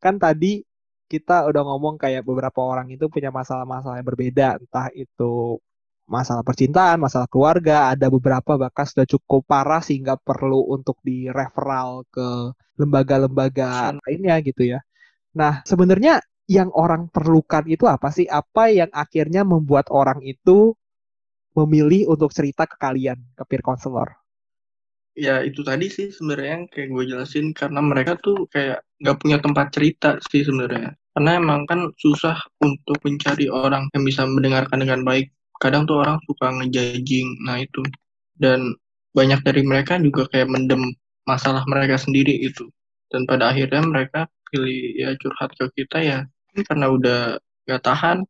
Kan 0.00 0.16
tadi 0.16 0.64
kita 1.08 1.48
udah 1.48 1.62
ngomong 1.64 1.96
kayak 1.96 2.24
beberapa 2.24 2.60
orang 2.60 2.92
itu 2.92 3.08
punya 3.08 3.32
masalah-masalah 3.32 4.00
yang 4.00 4.08
berbeda, 4.08 4.48
entah 4.60 4.92
itu 4.92 5.56
masalah 6.08 6.40
percintaan, 6.40 6.98
masalah 6.98 7.28
keluarga, 7.28 7.92
ada 7.92 8.08
beberapa 8.08 8.56
bahkan 8.56 8.88
sudah 8.88 9.04
cukup 9.04 9.44
parah 9.44 9.84
sehingga 9.84 10.16
perlu 10.16 10.72
untuk 10.72 10.96
direferal 11.04 12.08
ke 12.08 12.56
lembaga-lembaga 12.80 13.92
lainnya 14.02 14.40
gitu 14.40 14.74
ya. 14.74 14.80
Nah, 15.36 15.60
sebenarnya 15.68 16.24
yang 16.48 16.72
orang 16.72 17.12
perlukan 17.12 17.68
itu 17.68 17.84
apa 17.84 18.08
sih? 18.08 18.24
Apa 18.24 18.72
yang 18.72 18.88
akhirnya 18.90 19.44
membuat 19.44 19.92
orang 19.92 20.24
itu 20.24 20.72
memilih 21.52 22.08
untuk 22.08 22.32
cerita 22.32 22.64
ke 22.64 22.80
kalian, 22.80 23.20
ke 23.36 23.44
peer 23.44 23.60
counselor? 23.60 24.08
Ya 25.18 25.42
itu 25.42 25.66
tadi 25.66 25.90
sih 25.90 26.14
sebenarnya 26.14 26.50
yang 26.62 26.64
kayak 26.70 26.88
gue 26.94 27.04
jelasin 27.10 27.50
karena 27.50 27.82
mereka 27.82 28.14
tuh 28.22 28.46
kayak 28.54 28.86
nggak 29.02 29.18
punya 29.18 29.38
tempat 29.42 29.66
cerita 29.74 30.16
sih 30.30 30.46
sebenarnya. 30.46 30.94
Karena 31.10 31.30
emang 31.42 31.66
kan 31.66 31.90
susah 31.98 32.38
untuk 32.62 33.02
mencari 33.02 33.50
orang 33.50 33.90
yang 33.90 34.06
bisa 34.06 34.22
mendengarkan 34.22 34.78
dengan 34.78 35.02
baik 35.02 35.34
kadang 35.62 35.86
tuh 35.86 36.02
orang 36.02 36.18
suka 36.26 36.50
ngejajing 36.62 37.28
nah 37.46 37.58
itu. 37.60 37.82
Dan 38.38 38.74
banyak 39.12 39.42
dari 39.42 39.62
mereka 39.66 39.98
juga 39.98 40.30
kayak 40.30 40.48
mendem 40.50 40.94
masalah 41.28 41.66
mereka 41.68 42.00
sendiri 42.00 42.32
itu 42.40 42.70
dan 43.12 43.24
pada 43.24 43.52
akhirnya 43.52 43.84
mereka 43.84 44.28
pilih 44.48 44.96
ya 44.96 45.12
curhat 45.20 45.52
ke 45.56 45.84
kita 45.84 45.98
ya 46.00 46.18
karena 46.64 46.88
udah 46.88 47.20
gak 47.68 47.84
tahan 47.84 48.24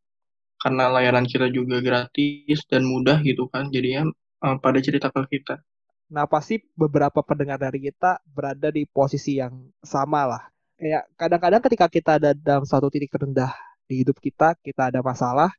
karena 0.58 0.84
layanan 0.90 1.26
kita 1.26 1.46
juga 1.54 1.78
gratis 1.78 2.66
dan 2.66 2.82
mudah 2.82 3.22
gitu 3.22 3.46
kan 3.50 3.70
jadinya 3.70 4.10
uh, 4.42 4.58
pada 4.58 4.82
cerita 4.82 5.06
ke 5.14 5.38
kita. 5.38 5.62
Nah, 6.08 6.24
pasti 6.26 6.58
beberapa 6.74 7.20
pendengar 7.22 7.60
dari 7.60 7.84
kita 7.84 8.18
berada 8.26 8.72
di 8.72 8.88
posisi 8.88 9.38
yang 9.38 9.70
sama 9.84 10.26
lah. 10.26 10.42
Kayak 10.74 11.04
kadang-kadang 11.14 11.62
ketika 11.68 11.86
kita 11.86 12.10
ada 12.18 12.30
dalam 12.34 12.66
suatu 12.66 12.90
titik 12.90 13.12
terendah 13.12 13.54
di 13.86 14.02
hidup 14.02 14.18
kita, 14.18 14.56
kita 14.58 14.90
ada 14.90 14.98
masalah, 15.04 15.52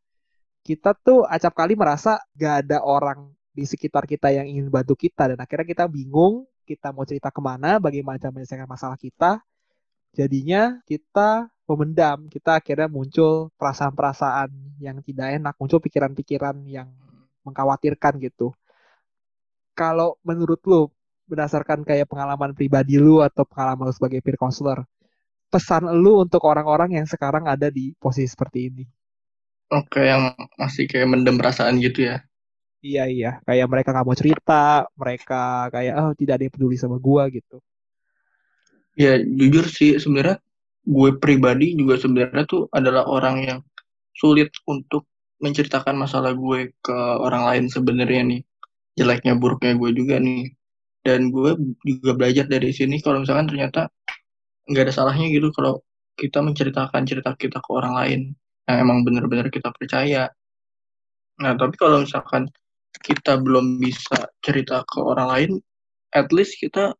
kita 0.63 0.93
tuh 0.97 1.25
acap 1.25 1.53
kali 1.55 1.73
merasa 1.73 2.19
gak 2.35 2.67
ada 2.67 2.83
orang 2.83 3.31
di 3.55 3.65
sekitar 3.65 4.05
kita 4.05 4.31
yang 4.31 4.45
ingin 4.47 4.67
bantu 4.71 4.95
kita. 4.95 5.33
Dan 5.33 5.37
akhirnya 5.41 5.67
kita 5.67 5.85
bingung 5.89 6.45
kita 6.63 6.93
mau 6.93 7.03
cerita 7.03 7.33
ke 7.33 7.41
mana 7.41 7.81
bagaimana 7.81 8.21
menyelesaikan 8.29 8.69
masalah 8.69 8.95
kita. 8.99 9.41
Jadinya 10.13 10.81
kita 10.85 11.49
memendam 11.69 12.25
kita 12.29 12.57
akhirnya 12.57 12.89
muncul 12.89 13.53
perasaan-perasaan 13.57 14.49
yang 14.81 15.01
tidak 15.05 15.37
enak 15.37 15.53
muncul 15.61 15.77
pikiran-pikiran 15.81 16.57
yang 16.65 16.89
mengkhawatirkan 17.45 18.17
gitu. 18.21 18.53
Kalau 19.77 20.17
menurut 20.25 20.59
lu 20.65 20.89
berdasarkan 21.29 21.85
kayak 21.85 22.09
pengalaman 22.09 22.57
pribadi 22.57 22.97
lu 22.97 23.21
atau 23.21 23.45
pengalaman 23.45 23.89
lu 23.89 23.93
sebagai 23.93 24.19
peer 24.25 24.35
counselor 24.35 24.81
pesan 25.49 25.85
lu 25.97 26.21
untuk 26.21 26.41
orang-orang 26.45 26.97
yang 27.01 27.05
sekarang 27.09 27.45
ada 27.49 27.69
di 27.69 27.93
posisi 27.97 28.29
seperti 28.29 28.59
ini 28.69 28.83
Oke, 29.69 30.01
yang 30.01 30.33
masih 30.57 30.89
kayak 30.89 31.07
mendem 31.09 31.37
perasaan 31.37 31.77
gitu 31.77 32.09
ya. 32.09 32.25
Iya 32.79 33.03
iya, 33.11 33.31
kayak 33.43 33.67
mereka 33.69 33.91
nggak 33.91 34.07
mau 34.07 34.17
cerita, 34.17 34.87
mereka 34.95 35.67
kayak 35.69 35.93
oh 35.99 36.13
tidak 36.15 36.39
ada 36.39 36.43
yang 36.47 36.53
peduli 36.55 36.75
sama 36.79 36.97
gua 36.97 37.27
gitu. 37.29 37.59
Ya 38.97 39.19
jujur 39.19 39.67
sih 39.67 39.99
sebenarnya 39.99 40.41
gue 40.89 41.09
pribadi 41.21 41.77
juga 41.77 42.01
sebenarnya 42.01 42.43
tuh 42.49 42.65
adalah 42.73 43.05
orang 43.05 43.35
yang 43.45 43.59
sulit 44.17 44.49
untuk 44.65 45.05
menceritakan 45.39 45.95
masalah 45.95 46.33
gue 46.33 46.73
ke 46.81 46.97
orang 47.21 47.47
lain 47.47 47.65
sebenarnya 47.71 48.21
nih 48.25 48.41
jeleknya 48.99 49.39
buruknya 49.39 49.77
gue 49.79 49.91
juga 49.95 50.19
nih 50.19 50.51
dan 51.05 51.31
gue 51.31 51.55
juga 51.87 52.11
belajar 52.17 52.45
dari 52.49 52.75
sini 52.75 52.99
kalau 52.99 53.23
misalkan 53.23 53.47
ternyata 53.47 53.87
nggak 54.67 54.83
ada 54.89 54.93
salahnya 54.93 55.31
gitu 55.31 55.53
kalau 55.55 55.79
kita 56.19 56.43
menceritakan 56.43 57.07
cerita 57.07 57.31
kita 57.39 57.63
ke 57.63 57.69
orang 57.71 57.93
lain 57.95 58.19
yang 58.69 58.85
emang 58.85 59.01
benar-benar 59.01 59.49
kita 59.49 59.73
percaya. 59.73 60.29
Nah, 61.41 61.57
tapi 61.57 61.73
kalau 61.81 62.05
misalkan 62.05 62.45
kita 63.01 63.41
belum 63.41 63.81
bisa 63.81 64.29
cerita 64.45 64.85
ke 64.85 65.01
orang 65.01 65.27
lain, 65.33 65.51
at 66.13 66.29
least 66.29 66.61
kita 66.61 66.93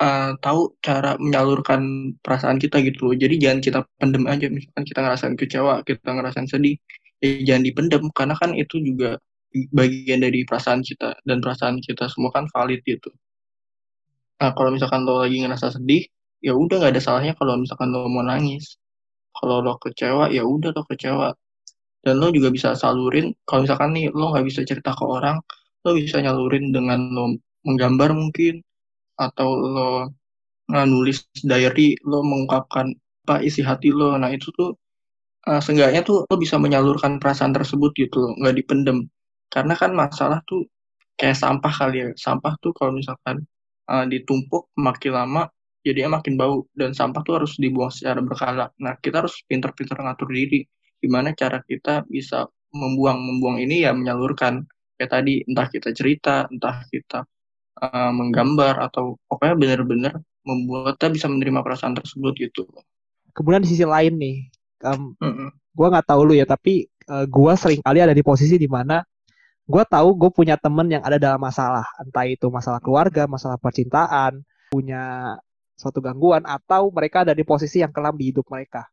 uh, 0.00 0.32
tahu 0.40 0.72
cara 0.80 1.20
menyalurkan 1.20 2.14
perasaan 2.24 2.56
kita 2.56 2.80
gitu 2.80 3.12
loh. 3.12 3.14
Jadi 3.18 3.36
jangan 3.36 3.60
kita 3.60 3.80
pendem 4.00 4.24
aja. 4.24 4.48
Misalkan 4.48 4.84
kita 4.88 5.00
ngerasain 5.04 5.36
kecewa, 5.36 5.74
kita 5.84 6.08
ngerasain 6.08 6.48
sedih, 6.48 6.80
ya 7.20 7.28
jangan 7.52 7.62
dipendem 7.68 8.02
karena 8.16 8.34
kan 8.40 8.56
itu 8.56 8.80
juga 8.80 9.20
bagian 9.74 10.22
dari 10.24 10.46
perasaan 10.46 10.80
kita 10.80 11.18
dan 11.26 11.42
perasaan 11.44 11.82
kita 11.84 12.08
semua 12.08 12.30
kan 12.32 12.48
valid 12.54 12.80
gitu. 12.86 13.10
Nah, 14.40 14.56
kalau 14.56 14.72
misalkan 14.72 15.04
lo 15.04 15.20
lagi 15.20 15.42
ngerasa 15.44 15.76
sedih, 15.76 16.06
ya 16.40 16.56
udah 16.56 16.80
nggak 16.80 16.96
ada 16.96 17.02
salahnya 17.02 17.34
kalau 17.36 17.60
misalkan 17.60 17.92
lo 17.92 18.08
mau 18.08 18.24
nangis 18.24 18.80
kalau 19.40 19.64
lo 19.64 19.74
kecewa 19.80 20.28
ya 20.36 20.44
udah 20.44 20.70
lo 20.76 20.82
kecewa. 20.84 21.28
Dan 22.04 22.14
lo 22.20 22.28
juga 22.36 22.48
bisa 22.52 22.76
salurin 22.76 23.32
kalau 23.48 23.64
misalkan 23.64 23.90
nih 23.96 24.12
lo 24.12 24.32
nggak 24.32 24.46
bisa 24.48 24.60
cerita 24.68 24.92
ke 24.92 25.04
orang 25.04 25.36
lo 25.84 25.90
bisa 25.96 26.20
nyalurin 26.20 26.72
dengan 26.76 27.00
lo 27.16 27.24
menggambar 27.64 28.12
mungkin 28.12 28.60
atau 29.16 29.48
lo 29.56 29.88
nulis 30.70 31.26
diary 31.44 31.98
lo 32.06 32.22
mengungkapkan 32.24 32.92
apa 33.26 33.44
isi 33.44 33.60
hati 33.64 33.88
lo. 33.92 34.16
Nah 34.16 34.30
itu 34.32 34.48
tuh 34.58 34.76
uh, 35.48 35.60
seenggaknya 35.60 36.00
tuh 36.04 36.24
lo 36.28 36.36
bisa 36.40 36.56
menyalurkan 36.60 37.20
perasaan 37.22 37.52
tersebut 37.56 37.90
gitu 37.96 38.36
nggak 38.40 38.54
dipendem. 38.58 39.08
Karena 39.52 39.74
kan 39.76 39.92
masalah 39.96 40.40
tuh 40.48 40.66
kayak 41.18 41.36
sampah 41.36 41.72
kali 41.72 41.96
ya. 42.04 42.08
Sampah 42.16 42.54
tuh 42.62 42.72
kalau 42.76 42.92
misalkan 42.96 43.44
uh, 43.90 44.04
ditumpuk 44.08 44.70
makin 44.78 45.12
lama 45.16 45.42
jadinya 45.80 46.20
makin 46.20 46.34
bau 46.36 46.68
dan 46.76 46.92
sampah 46.92 47.22
tuh 47.24 47.42
harus 47.42 47.56
dibuang 47.56 47.92
secara 47.92 48.20
berkala. 48.20 48.68
Nah, 48.80 48.96
kita 49.00 49.24
harus 49.24 49.40
pintar-pintar 49.48 50.00
ngatur 50.00 50.28
diri 50.30 50.64
gimana 51.00 51.32
cara 51.32 51.64
kita 51.64 52.04
bisa 52.04 52.44
membuang 52.70 53.18
membuang 53.18 53.56
ini 53.58 53.88
ya 53.88 53.96
menyalurkan 53.96 54.68
kayak 55.00 55.10
tadi 55.10 55.40
entah 55.48 55.66
kita 55.72 55.90
cerita, 55.96 56.44
entah 56.52 56.84
kita 56.92 57.24
uh, 57.80 58.12
menggambar 58.12 58.84
atau 58.84 59.16
pokoknya 59.26 59.56
benar-benar 59.56 60.14
membuat 60.44 61.00
kita 61.00 61.08
bisa 61.08 61.26
menerima 61.32 61.64
perasaan 61.64 61.96
tersebut 61.96 62.36
gitu. 62.36 62.68
Kemudian 63.32 63.64
di 63.64 63.72
sisi 63.72 63.88
lain 63.88 64.20
nih, 64.20 64.36
um, 64.84 65.16
mm 65.16 65.32
-mm. 65.32 65.48
gue 65.50 65.86
nggak 65.88 66.06
tahu 66.06 66.20
lu 66.28 66.34
ya, 66.36 66.44
tapi 66.44 66.84
uh, 67.08 67.24
gue 67.24 67.52
sering 67.56 67.80
kali 67.80 68.04
ada 68.04 68.12
di 68.12 68.20
posisi 68.20 68.60
di 68.60 68.68
mana 68.68 69.00
gue 69.70 69.84
tahu 69.86 70.18
gue 70.18 70.30
punya 70.34 70.58
temen 70.58 70.90
yang 70.90 71.02
ada 71.06 71.16
dalam 71.16 71.40
masalah, 71.40 71.86
entah 72.02 72.26
itu 72.26 72.50
masalah 72.50 72.82
keluarga, 72.82 73.30
masalah 73.30 73.54
percintaan, 73.54 74.42
punya 74.68 75.36
suatu 75.80 76.04
gangguan 76.04 76.44
atau 76.44 76.92
mereka 76.92 77.24
ada 77.24 77.32
di 77.32 77.40
posisi 77.40 77.80
yang 77.80 77.88
kelam 77.88 78.20
di 78.20 78.28
hidup 78.28 78.44
mereka. 78.52 78.84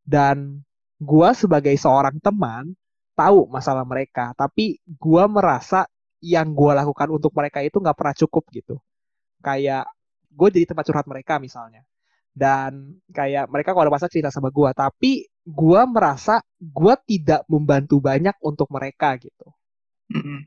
Dan 0.00 0.64
gua 0.96 1.36
sebagai 1.36 1.76
seorang 1.76 2.16
teman 2.24 2.72
tahu 3.12 3.44
masalah 3.52 3.84
mereka, 3.84 4.32
tapi 4.32 4.80
gua 4.88 5.28
merasa 5.28 5.84
yang 6.24 6.56
gua 6.56 6.80
lakukan 6.80 7.12
untuk 7.12 7.36
mereka 7.36 7.60
itu 7.60 7.76
nggak 7.76 7.96
pernah 7.96 8.16
cukup 8.16 8.48
gitu. 8.56 8.76
Kayak 9.44 9.84
gue 10.30 10.48
jadi 10.52 10.64
tempat 10.68 10.84
curhat 10.88 11.06
mereka 11.08 11.36
misalnya. 11.36 11.84
Dan 12.30 13.02
kayak 13.10 13.50
mereka 13.50 13.74
kalau 13.74 13.90
ada 13.90 13.92
masalah 13.92 14.12
cerita 14.12 14.30
sama 14.32 14.48
gua, 14.48 14.70
tapi 14.72 15.28
gua 15.44 15.84
merasa 15.84 16.40
gua 16.56 16.96
tidak 16.96 17.44
membantu 17.50 17.98
banyak 18.00 18.36
untuk 18.40 18.68
mereka 18.72 19.16
gitu. 19.20 19.48
Mm 20.12 20.22
-hmm. 20.22 20.38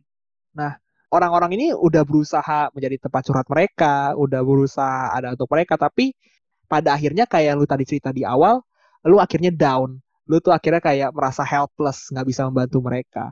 Nah, 0.58 0.77
orang-orang 1.13 1.54
ini 1.54 1.67
udah 1.78 2.02
berusaha 2.02 2.73
menjadi 2.73 3.06
tempat 3.06 3.21
curhat 3.30 3.45
mereka, 3.45 4.17
udah 4.17 4.41
berusaha 4.41 5.13
ada 5.13 5.38
untuk 5.38 5.45
mereka, 5.54 5.78
tapi 5.78 6.17
pada 6.65 6.97
akhirnya 6.97 7.30
kayak 7.30 7.54
lu 7.54 7.69
tadi 7.69 7.86
cerita 7.86 8.10
di 8.10 8.26
awal, 8.26 8.65
lu 9.06 9.21
akhirnya 9.21 9.54
down. 9.54 10.02
Lu 10.26 10.41
tuh 10.41 10.49
akhirnya 10.49 10.82
kayak 10.82 11.13
merasa 11.13 11.45
helpless, 11.45 12.10
nggak 12.10 12.26
bisa 12.26 12.49
membantu 12.49 12.82
mereka. 12.82 13.30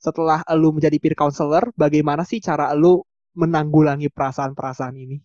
Setelah 0.00 0.42
lu 0.58 0.74
menjadi 0.74 0.96
peer 0.98 1.14
counselor, 1.14 1.70
bagaimana 1.78 2.26
sih 2.26 2.42
cara 2.42 2.74
lu 2.74 3.04
menanggulangi 3.38 4.10
perasaan-perasaan 4.10 4.96
ini? 4.98 5.22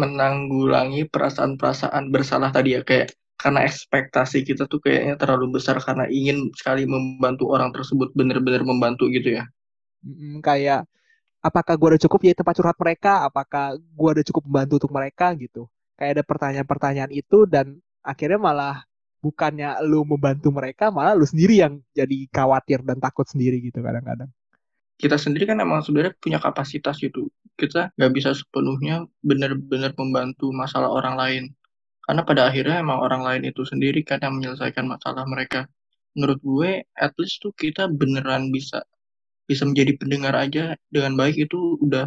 Menanggulangi 0.00 1.04
perasaan-perasaan 1.10 2.08
bersalah 2.08 2.48
tadi 2.54 2.78
ya, 2.78 2.86
kayak 2.86 3.12
karena 3.40 3.64
ekspektasi 3.64 4.44
kita 4.44 4.68
tuh 4.68 4.84
kayaknya 4.84 5.16
terlalu 5.16 5.56
besar 5.58 5.80
karena 5.80 6.04
ingin 6.12 6.52
sekali 6.52 6.84
membantu 6.84 7.48
orang 7.50 7.72
tersebut 7.72 8.12
benar-benar 8.12 8.62
membantu 8.62 9.08
gitu 9.08 9.40
ya. 9.40 9.44
Kayak 10.44 10.84
apakah 11.40 11.74
gue 11.76 11.88
udah 11.96 12.02
cukup 12.08 12.18
jadi 12.24 12.36
tempat 12.36 12.54
curhat 12.56 12.76
mereka? 12.76 13.12
Apakah 13.26 13.76
gue 13.76 14.10
udah 14.16 14.24
cukup 14.24 14.42
membantu 14.48 14.72
untuk 14.84 14.92
mereka? 14.92 15.32
Gitu. 15.36 15.66
Kayak 15.96 16.10
ada 16.20 16.24
pertanyaan-pertanyaan 16.24 17.12
itu 17.12 17.44
dan 17.44 17.80
akhirnya 18.00 18.40
malah 18.40 18.76
bukannya 19.20 19.84
lu 19.84 20.00
membantu 20.08 20.48
mereka 20.48 20.88
malah 20.88 21.12
lu 21.12 21.28
sendiri 21.28 21.60
yang 21.60 21.84
jadi 21.92 22.24
khawatir 22.32 22.80
dan 22.80 22.96
takut 22.96 23.28
sendiri 23.28 23.60
gitu 23.60 23.84
kadang-kadang. 23.84 24.32
Kita 24.96 25.16
sendiri 25.16 25.48
kan 25.48 25.60
emang 25.60 25.84
sebenarnya 25.84 26.16
punya 26.16 26.40
kapasitas 26.40 26.96
gitu 27.00 27.28
kita 27.60 27.92
nggak 28.00 28.12
bisa 28.16 28.30
sepenuhnya 28.32 29.04
benar-benar 29.20 29.92
membantu 30.00 30.48
masalah 30.56 30.88
orang 30.88 31.14
lain. 31.20 31.44
Karena 32.00 32.24
pada 32.24 32.48
akhirnya 32.48 32.80
emang 32.80 32.98
orang 33.04 33.22
lain 33.22 33.42
itu 33.52 33.62
sendiri 33.68 34.00
kan 34.00 34.18
yang 34.24 34.40
menyelesaikan 34.40 34.88
masalah 34.88 35.28
mereka. 35.28 35.68
Menurut 36.16 36.40
gue 36.40 36.70
at 36.96 37.12
least 37.20 37.44
tuh 37.44 37.52
kita 37.54 37.86
beneran 37.92 38.48
bisa 38.50 38.82
bisa 39.50 39.66
menjadi 39.66 39.98
pendengar 39.98 40.38
aja 40.38 40.78
dengan 40.94 41.18
baik 41.18 41.50
itu 41.50 41.74
udah 41.82 42.06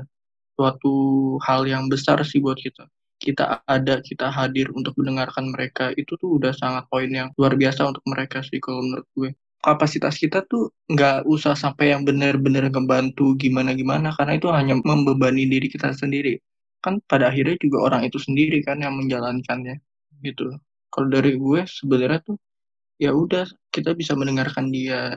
suatu 0.55 0.95
hal 1.43 1.67
yang 1.67 1.91
besar 1.91 2.23
sih 2.23 2.39
buat 2.39 2.55
kita. 2.55 2.87
Kita 3.19 3.67
ada, 3.67 3.99
kita 3.99 4.31
hadir 4.31 4.71
untuk 4.71 4.95
mendengarkan 4.95 5.51
mereka, 5.51 5.91
itu 5.99 6.15
tuh 6.15 6.39
udah 6.39 6.55
sangat 6.55 6.87
poin 6.87 7.11
yang 7.11 7.35
luar 7.35 7.59
biasa 7.59 7.91
untuk 7.91 8.03
mereka 8.07 8.39
sih 8.47 8.63
kalau 8.63 8.79
menurut 8.79 9.07
gue. 9.15 9.29
Kapasitas 9.63 10.19
kita 10.19 10.43
tuh 10.47 10.75
nggak 10.91 11.23
usah 11.23 11.55
sampai 11.55 11.95
yang 11.95 12.03
benar-benar 12.03 12.67
ngebantu 12.67 13.35
gimana-gimana, 13.39 14.11
karena 14.15 14.39
itu 14.39 14.47
hanya 14.51 14.75
membebani 14.75 15.47
diri 15.47 15.71
kita 15.71 15.95
sendiri. 15.95 16.35
Kan 16.83 16.99
pada 17.07 17.31
akhirnya 17.31 17.55
juga 17.63 17.91
orang 17.91 18.03
itu 18.03 18.19
sendiri 18.19 18.59
kan 18.59 18.83
yang 18.83 18.99
menjalankannya, 18.99 19.79
gitu. 20.19 20.51
Kalau 20.91 21.07
dari 21.07 21.39
gue 21.39 21.63
sebenarnya 21.63 22.19
tuh 22.27 22.35
ya 22.99 23.15
udah 23.15 23.47
kita 23.71 23.95
bisa 23.95 24.19
mendengarkan 24.19 24.67
dia 24.67 25.15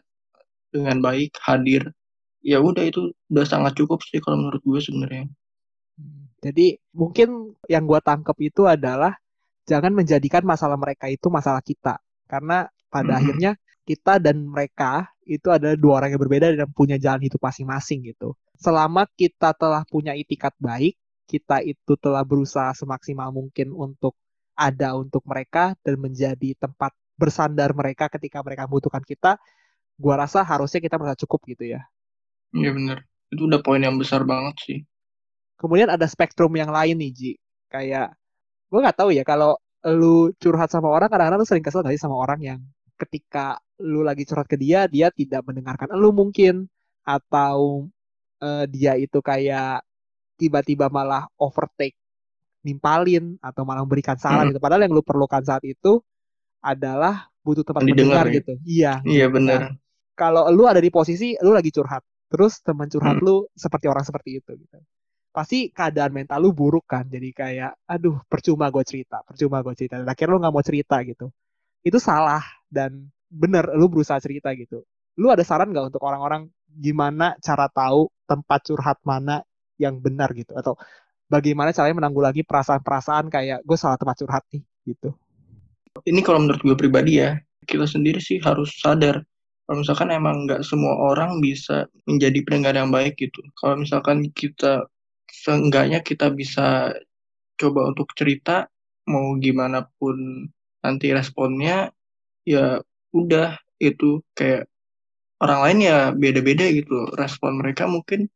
dengan 0.71 1.03
baik, 1.03 1.35
hadir, 1.43 1.91
ya 2.47 2.63
udah 2.63 2.87
itu 2.87 3.11
udah 3.27 3.43
sangat 3.43 3.75
cukup 3.75 4.07
sih 4.07 4.23
kalau 4.23 4.39
menurut 4.39 4.63
gue 4.63 4.79
sebenarnya. 4.79 5.27
Jadi 6.39 6.79
mungkin 6.95 7.59
yang 7.67 7.91
gue 7.91 7.99
tangkap 7.99 8.39
itu 8.39 8.71
adalah 8.71 9.19
jangan 9.67 9.91
menjadikan 9.91 10.47
masalah 10.47 10.79
mereka 10.79 11.11
itu 11.11 11.27
masalah 11.27 11.59
kita, 11.59 11.99
karena 12.31 12.71
pada 12.87 13.03
mm-hmm. 13.03 13.19
akhirnya 13.19 13.53
kita 13.83 14.23
dan 14.23 14.47
mereka 14.47 15.11
itu 15.27 15.51
adalah 15.51 15.75
dua 15.75 15.93
orang 15.99 16.15
yang 16.15 16.23
berbeda 16.23 16.47
dan 16.55 16.71
punya 16.71 16.95
jalan 17.03 17.27
hidup 17.27 17.43
masing-masing 17.43 18.07
gitu. 18.07 18.39
Selama 18.55 19.11
kita 19.19 19.51
telah 19.59 19.83
punya 19.91 20.15
itikat 20.15 20.55
baik, 20.63 20.95
kita 21.27 21.67
itu 21.67 21.99
telah 21.99 22.23
berusaha 22.23 22.71
semaksimal 22.79 23.35
mungkin 23.35 23.75
untuk 23.75 24.15
ada 24.55 24.95
untuk 24.95 25.27
mereka 25.27 25.75
dan 25.83 25.99
menjadi 25.99 26.55
tempat 26.55 26.95
bersandar 27.19 27.75
mereka 27.75 28.07
ketika 28.07 28.39
mereka 28.47 28.71
membutuhkan 28.71 29.03
kita, 29.03 29.35
gua 29.99 30.15
rasa 30.15 30.47
harusnya 30.47 30.79
kita 30.79 30.95
merasa 30.95 31.19
cukup 31.27 31.43
gitu 31.51 31.75
ya. 31.75 31.83
Iya 32.55 32.71
benar. 32.75 32.99
Itu 33.33 33.51
udah 33.51 33.61
poin 33.65 33.83
yang 33.83 33.99
besar 33.99 34.23
banget 34.23 34.55
sih. 34.63 34.79
Kemudian 35.57 35.89
ada 35.89 36.05
spektrum 36.05 36.53
yang 36.55 36.69
lain 36.69 37.01
nih, 37.01 37.11
Ji. 37.11 37.33
Kayak, 37.73 38.15
gue 38.69 38.79
nggak 38.79 38.99
tahu 38.99 39.11
ya, 39.11 39.25
kalau 39.25 39.57
lu 39.87 40.31
curhat 40.37 40.69
sama 40.69 40.93
orang, 40.93 41.09
kadang-kadang 41.09 41.41
lu 41.41 41.49
sering 41.49 41.65
kesel 41.65 41.81
gak 41.81 41.95
sih 41.97 42.03
sama 42.03 42.19
orang 42.19 42.41
yang 42.43 42.61
ketika 43.01 43.57
lu 43.81 44.05
lagi 44.05 44.29
curhat 44.29 44.47
ke 44.47 44.61
dia, 44.61 44.85
dia 44.87 45.09
tidak 45.11 45.43
mendengarkan 45.49 45.91
lu 45.97 46.13
mungkin. 46.13 46.69
Atau 47.07 47.89
uh, 48.43 48.65
dia 48.67 48.99
itu 48.99 49.23
kayak 49.23 49.87
tiba-tiba 50.37 50.93
malah 50.93 51.25
overtake 51.41 51.97
nimpalin 52.67 53.39
atau 53.39 53.63
malah 53.63 53.87
memberikan 53.87 54.19
saran 54.19 54.51
hmm. 54.51 54.57
gitu. 54.57 54.61
Padahal 54.61 54.85
yang 54.85 54.93
lu 54.93 55.07
perlukan 55.07 55.41
saat 55.47 55.63
itu 55.63 56.03
adalah 56.59 57.31
butuh 57.47 57.63
tempat 57.63 57.87
mendengar 57.87 58.27
ya? 58.27 58.35
gitu. 58.43 58.53
Iya. 58.67 58.93
Iya 59.07 59.27
benar. 59.31 59.61
Kalau 60.19 60.51
lu 60.51 60.67
ada 60.67 60.83
di 60.83 60.91
posisi 60.91 61.39
lu 61.39 61.55
lagi 61.55 61.71
curhat, 61.71 62.03
terus 62.27 62.59
teman 62.63 62.91
curhat 62.91 63.19
hmm. 63.19 63.25
lu 63.27 63.37
seperti 63.55 63.87
orang 63.87 64.05
seperti 64.05 64.43
itu 64.43 64.53
gitu. 64.59 64.79
Pasti 65.31 65.69
keadaan 65.69 66.17
mental 66.17 66.41
lu 66.43 66.51
buruk 66.57 66.89
kan 66.89 67.05
jadi 67.07 67.29
kayak 67.31 67.73
aduh 67.85 68.21
percuma 68.27 68.73
gue 68.73 68.85
cerita 68.87 69.21
percuma 69.23 69.61
gue 69.61 69.75
cerita 69.77 70.01
dan 70.01 70.09
akhirnya 70.09 70.33
lu 70.35 70.41
nggak 70.43 70.55
mau 70.55 70.65
cerita 70.65 70.97
gitu. 71.05 71.31
Itu 71.87 71.99
salah 72.03 72.43
dan 72.67 73.09
bener 73.31 73.71
lu 73.77 73.87
berusaha 73.87 74.19
cerita 74.19 74.51
gitu. 74.57 74.83
Lu 75.17 75.31
ada 75.33 75.45
saran 75.47 75.71
nggak 75.71 75.95
untuk 75.95 76.03
orang-orang 76.03 76.49
gimana 76.67 77.39
cara 77.41 77.71
tahu 77.71 78.11
tempat 78.29 78.61
curhat 78.69 78.99
mana 79.07 79.45
yang 79.79 80.01
benar 80.01 80.33
gitu? 80.33 80.57
Atau 80.57 80.77
bagaimana 81.27 81.75
caranya 81.75 82.03
menanggulangi 82.03 82.43
perasaan-perasaan 82.47 83.31
kayak 83.31 83.59
gue 83.67 83.77
salah 83.79 83.99
tempat 83.99 84.17
curhat 84.23 84.45
nih 84.51 84.63
gitu. 84.87 85.11
Ini 86.07 86.21
kalau 86.23 86.45
menurut 86.45 86.63
gue 86.63 86.77
pribadi 86.77 87.23
ya 87.23 87.39
kita 87.67 87.85
sendiri 87.89 88.23
sih 88.23 88.39
harus 88.39 88.71
sadar 88.79 89.21
kalau 89.67 89.83
misalkan 89.83 90.15
emang 90.15 90.47
nggak 90.47 90.63
semua 90.63 90.95
orang 90.95 91.43
bisa 91.43 91.91
menjadi 92.07 92.39
pendengar 92.47 92.75
yang 92.79 92.95
baik 92.95 93.19
gitu. 93.19 93.43
Kalau 93.59 93.83
misalkan 93.83 94.31
kita 94.31 94.87
seenggaknya 95.27 96.07
kita 96.07 96.31
bisa 96.31 96.95
coba 97.59 97.91
untuk 97.91 98.15
cerita 98.15 98.71
mau 99.11 99.35
gimana 99.43 99.91
pun 99.99 100.47
nanti 100.87 101.11
responnya 101.11 101.91
ya 102.47 102.79
udah 103.11 103.59
itu. 103.83 104.23
Kayak 104.39 104.71
orang 105.43 105.61
lain 105.67 105.79
ya 105.83 105.99
beda-beda 106.15 106.71
gitu. 106.71 107.11
Respon 107.19 107.59
mereka 107.59 107.91
mungkin 107.91 108.31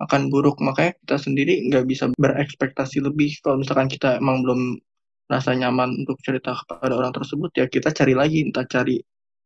akan 0.00 0.32
buruk. 0.32 0.64
Makanya 0.64 0.96
kita 1.04 1.16
sendiri 1.20 1.60
nggak 1.68 1.84
bisa 1.84 2.08
berekspektasi 2.16 3.04
lebih. 3.04 3.36
Kalau 3.44 3.60
misalkan 3.60 3.92
kita 3.92 4.16
emang 4.16 4.40
belum 4.48 4.80
rasa 5.28 5.52
nyaman 5.52 5.92
untuk 6.08 6.16
cerita 6.24 6.56
kepada 6.56 6.96
orang 6.96 7.12
tersebut 7.12 7.52
ya 7.52 7.68
kita 7.68 7.92
cari 7.92 8.16
lagi. 8.16 8.48
Entah 8.48 8.64
cari 8.64 8.96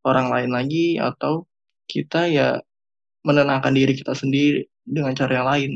orang 0.04 0.30
lain 0.30 0.50
lagi 0.52 1.00
atau 1.00 1.48
kita 1.88 2.28
ya 2.30 2.48
menenangkan 3.24 3.72
diri 3.72 3.92
kita 3.96 4.12
sendiri 4.12 4.68
dengan 4.84 5.12
cara 5.16 5.32
yang 5.40 5.48
lain 5.48 5.72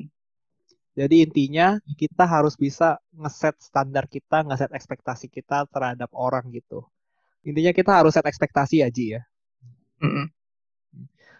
jadi 0.98 1.22
intinya 1.22 1.78
kita 1.94 2.26
harus 2.26 2.58
bisa 2.58 2.98
ngeset 3.14 3.54
standar 3.62 4.10
kita, 4.10 4.42
ngeset 4.42 4.74
ekspektasi 4.74 5.30
kita 5.30 5.62
terhadap 5.70 6.10
orang 6.10 6.50
gitu. 6.50 6.82
Intinya 7.46 7.70
kita 7.70 8.02
harus 8.02 8.18
set 8.18 8.26
ekspektasi 8.26 8.82
Ji 8.90 9.14
ya. 9.14 9.22
Mm 10.02 10.10
-hmm. 10.10 10.26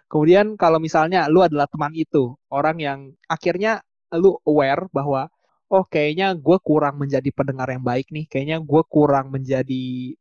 Kemudian 0.07 0.55
kalau 0.55 0.79
misalnya 0.79 1.27
lu 1.27 1.42
adalah 1.42 1.66
teman 1.66 1.90
itu, 1.98 2.38
orang 2.55 2.79
yang 2.79 2.98
akhirnya 3.27 3.83
lu 4.14 4.38
aware 4.46 4.87
bahwa 4.94 5.27
oh 5.68 5.85
kayaknya 5.85 6.38
gue 6.38 6.59
kurang 6.62 7.03
menjadi 7.03 7.29
pendengar 7.35 7.66
yang 7.74 7.83
baik 7.83 8.14
nih, 8.14 8.31
kayaknya 8.31 8.62
gue 8.62 8.83
kurang 8.87 9.35
menjadi 9.35 10.14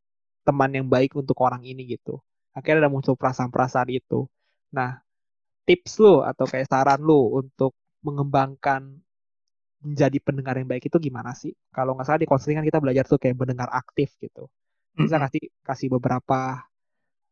teman 0.44 0.74
yang 0.74 0.90
baik 0.90 1.14
untuk 1.14 1.38
orang 1.46 1.62
ini 1.62 1.86
gitu. 1.94 2.18
Akhirnya 2.58 2.90
ada 2.90 2.92
muncul 2.92 3.14
perasaan-perasaan 3.14 3.90
itu. 3.94 4.26
Nah, 4.74 4.98
tips 5.70 6.02
lu 6.02 6.26
atau 6.26 6.50
kayak 6.50 6.66
saran 6.66 7.06
lu 7.06 7.38
untuk 7.38 7.78
mengembangkan 8.02 8.98
menjadi 9.86 10.18
pendengar 10.18 10.58
yang 10.58 10.66
baik 10.66 10.90
itu 10.90 10.98
gimana 10.98 11.38
sih? 11.38 11.54
Kalau 11.70 11.94
nggak 11.94 12.08
salah 12.10 12.22
di 12.22 12.26
konseling 12.26 12.58
kan 12.58 12.66
kita 12.66 12.82
belajar 12.82 13.06
tuh 13.06 13.22
kayak 13.22 13.38
mendengar 13.38 13.70
aktif 13.70 14.18
gitu. 14.18 14.50
Bisa 14.98 15.22
kasih 15.22 15.54
kasih 15.62 15.88
beberapa 15.94 16.66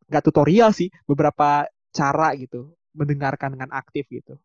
nggak 0.05 0.23
tutorial 0.29 0.69
sih, 0.69 0.93
beberapa 1.09 1.65
cara 1.89 2.37
gitu 2.37 2.77
mendengarkan 2.93 3.57
dengan 3.57 3.73
aktif 3.73 4.05
gitu. 4.13 4.37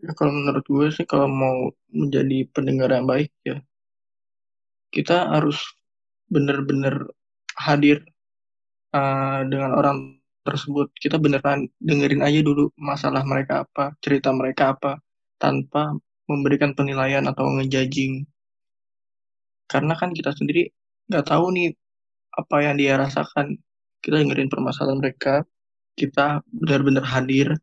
Ya 0.00 0.16
kalau 0.16 0.32
menurut 0.32 0.64
gue 0.64 0.86
sih 0.96 1.04
kalau 1.04 1.28
mau 1.28 1.68
menjadi 1.92 2.48
pendengar 2.50 2.88
yang 2.88 3.04
baik 3.04 3.30
ya 3.44 3.60
kita 4.94 5.26
harus 5.26 5.58
benar-benar 6.30 7.10
hadir 7.58 8.06
uh, 8.94 9.42
dengan 9.50 9.74
orang 9.74 9.98
tersebut. 10.46 10.92
Kita 10.94 11.18
beneran 11.18 11.66
dengerin 11.82 12.22
aja 12.22 12.40
dulu 12.44 12.70
masalah 12.78 13.26
mereka 13.26 13.66
apa, 13.66 13.96
cerita 13.98 14.30
mereka 14.30 14.78
apa, 14.78 15.02
tanpa 15.42 15.96
memberikan 16.30 16.72
penilaian 16.72 17.26
atau 17.26 17.44
ngejudging. 17.58 18.24
Karena 19.66 19.98
kan 19.98 20.14
kita 20.14 20.30
sendiri 20.32 20.70
nggak 21.10 21.26
tahu 21.26 21.50
nih 21.52 21.74
apa 22.38 22.56
yang 22.62 22.76
dia 22.78 22.94
rasakan. 23.00 23.58
Kita 24.04 24.20
dengerin 24.20 24.52
permasalahan 24.52 25.00
mereka 25.00 25.42
kita 25.96 26.44
benar-benar 26.50 27.06
hadir. 27.06 27.56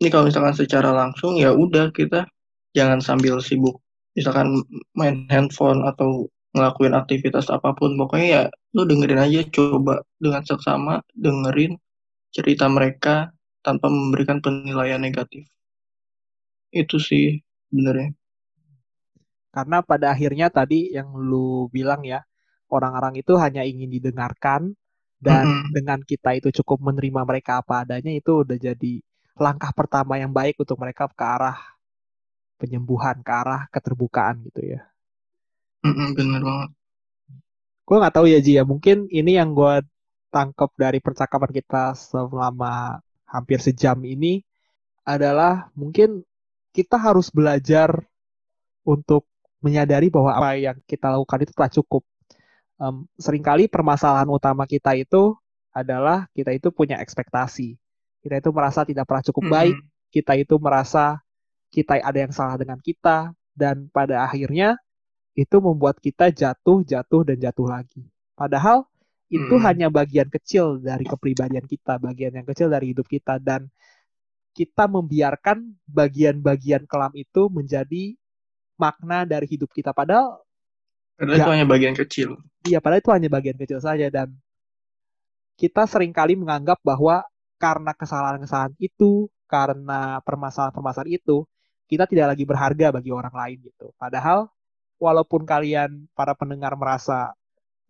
Ini 0.00 0.08
kalau 0.10 0.26
misalkan 0.26 0.56
secara 0.56 0.90
langsung 0.90 1.38
ya 1.38 1.54
udah 1.54 1.92
kita 1.94 2.26
jangan 2.74 2.98
sambil 3.04 3.38
sibuk. 3.44 3.78
Misalkan 4.14 4.62
main 4.94 5.26
handphone 5.30 5.82
atau 5.84 6.30
ngelakuin 6.54 6.94
aktivitas 6.94 7.50
apa 7.50 7.74
pun 7.74 7.98
pokoknya 7.98 8.26
ya 8.26 8.42
lu 8.74 8.82
dengerin 8.82 9.22
aja 9.22 9.40
coba 9.54 10.02
dengan 10.18 10.42
seksama 10.42 10.98
dengerin 11.14 11.78
cerita 12.34 12.66
mereka 12.66 13.30
tanpa 13.62 13.86
memberikan 13.86 14.42
penilaian 14.42 14.98
negatif 14.98 15.46
itu 16.74 16.98
sih 16.98 17.38
sebenarnya. 17.70 18.10
Karena 19.54 19.78
pada 19.86 20.10
akhirnya 20.10 20.50
tadi 20.50 20.90
yang 20.90 21.14
lu 21.14 21.70
bilang 21.70 22.02
ya, 22.02 22.26
orang-orang 22.66 23.22
itu 23.22 23.38
hanya 23.38 23.62
ingin 23.62 23.86
didengarkan 23.86 24.74
dan 25.22 25.46
mm 25.46 25.54
-hmm. 25.62 25.70
dengan 25.70 25.98
kita 26.02 26.34
itu 26.34 26.50
cukup 26.60 26.82
menerima 26.90 27.22
mereka 27.22 27.62
apa 27.62 27.86
adanya 27.86 28.10
itu 28.10 28.42
udah 28.42 28.58
jadi 28.58 28.92
langkah 29.38 29.70
pertama 29.70 30.18
yang 30.18 30.34
baik 30.34 30.58
untuk 30.58 30.74
mereka 30.82 31.06
ke 31.06 31.22
arah 31.22 31.58
penyembuhan, 32.58 33.22
ke 33.22 33.30
arah 33.30 33.70
keterbukaan 33.70 34.42
gitu 34.50 34.74
ya. 34.74 34.82
Mm 35.86 35.94
-hmm, 35.94 36.08
bener 36.18 36.42
banget. 36.42 36.70
Gue 37.84 37.96
nggak 38.00 38.14
tahu 38.16 38.26
ya 38.28 38.40
Ji 38.40 38.56
ya, 38.56 38.64
mungkin 38.64 39.08
ini 39.12 39.36
yang 39.36 39.52
gue 39.52 39.84
tangkap 40.32 40.72
dari 40.74 40.98
percakapan 40.98 41.50
kita 41.52 41.94
selama 41.94 42.98
hampir 43.28 43.60
sejam 43.60 44.00
ini 44.02 44.42
adalah 45.04 45.68
mungkin 45.76 46.24
kita 46.74 46.96
harus 46.96 47.28
belajar 47.30 48.02
untuk 48.82 49.28
menyadari 49.62 50.12
bahwa 50.12 50.32
apa 50.36 50.60
yang 50.60 50.76
kita 50.84 51.12
lakukan 51.12 51.44
itu 51.44 51.52
tak 51.56 51.72
cukup. 51.76 52.02
Um, 52.76 53.06
sering 53.16 53.40
kali 53.40 53.70
permasalahan 53.70 54.26
utama 54.28 54.66
kita 54.66 54.92
itu 54.98 55.38
adalah 55.70 56.26
kita 56.36 56.52
itu 56.52 56.68
punya 56.74 57.00
ekspektasi. 57.00 57.78
Kita 58.20 58.40
itu 58.40 58.50
merasa 58.52 58.84
tidak 58.84 59.04
pernah 59.08 59.24
cukup 59.24 59.44
baik. 59.48 59.76
Kita 60.12 60.32
itu 60.36 60.56
merasa 60.60 61.20
kita 61.68 62.00
ada 62.00 62.18
yang 62.18 62.32
salah 62.32 62.56
dengan 62.56 62.80
kita. 62.80 63.32
Dan 63.54 63.86
pada 63.88 64.26
akhirnya 64.26 64.74
itu 65.34 65.56
membuat 65.58 65.98
kita 65.98 66.30
jatuh, 66.30 66.86
jatuh, 66.86 67.22
dan 67.26 67.36
jatuh 67.38 67.66
lagi. 67.66 68.02
Padahal 68.38 68.86
itu 69.30 69.54
hmm. 69.58 69.64
hanya 69.66 69.86
bagian 69.90 70.30
kecil 70.30 70.78
dari 70.78 71.02
kepribadian 71.02 71.66
kita, 71.66 71.98
bagian 71.98 72.38
yang 72.38 72.46
kecil 72.46 72.70
dari 72.70 72.94
hidup 72.94 73.06
kita. 73.10 73.42
Dan 73.42 73.66
kita 74.54 74.86
membiarkan 74.86 75.74
bagian-bagian 75.90 76.86
kelam 76.86 77.10
itu 77.18 77.50
menjadi 77.50 78.14
makna 78.78 79.26
dari 79.26 79.46
hidup 79.50 79.70
kita 79.70 79.90
padahal 79.90 80.42
padahal 81.18 81.38
itu 81.38 81.50
hanya 81.50 81.66
bagian 81.66 81.94
kecil 81.94 82.38
iya 82.66 82.78
padahal 82.78 83.02
itu 83.02 83.12
hanya 83.14 83.28
bagian 83.30 83.58
kecil 83.58 83.78
saja 83.82 84.06
dan 84.10 84.34
kita 85.54 85.86
sering 85.86 86.10
kali 86.10 86.34
menganggap 86.34 86.78
bahwa 86.82 87.22
karena 87.58 87.94
kesalahan-kesalahan 87.94 88.74
itu 88.82 89.30
karena 89.46 90.18
permasalahan-permasalahan 90.26 91.18
itu 91.18 91.46
kita 91.86 92.10
tidak 92.10 92.34
lagi 92.34 92.42
berharga 92.46 92.86
bagi 92.90 93.10
orang 93.14 93.34
lain 93.34 93.58
gitu 93.62 93.94
padahal 93.94 94.50
walaupun 95.04 95.44
kalian 95.44 96.08
para 96.16 96.32
pendengar 96.32 96.72
merasa 96.80 97.36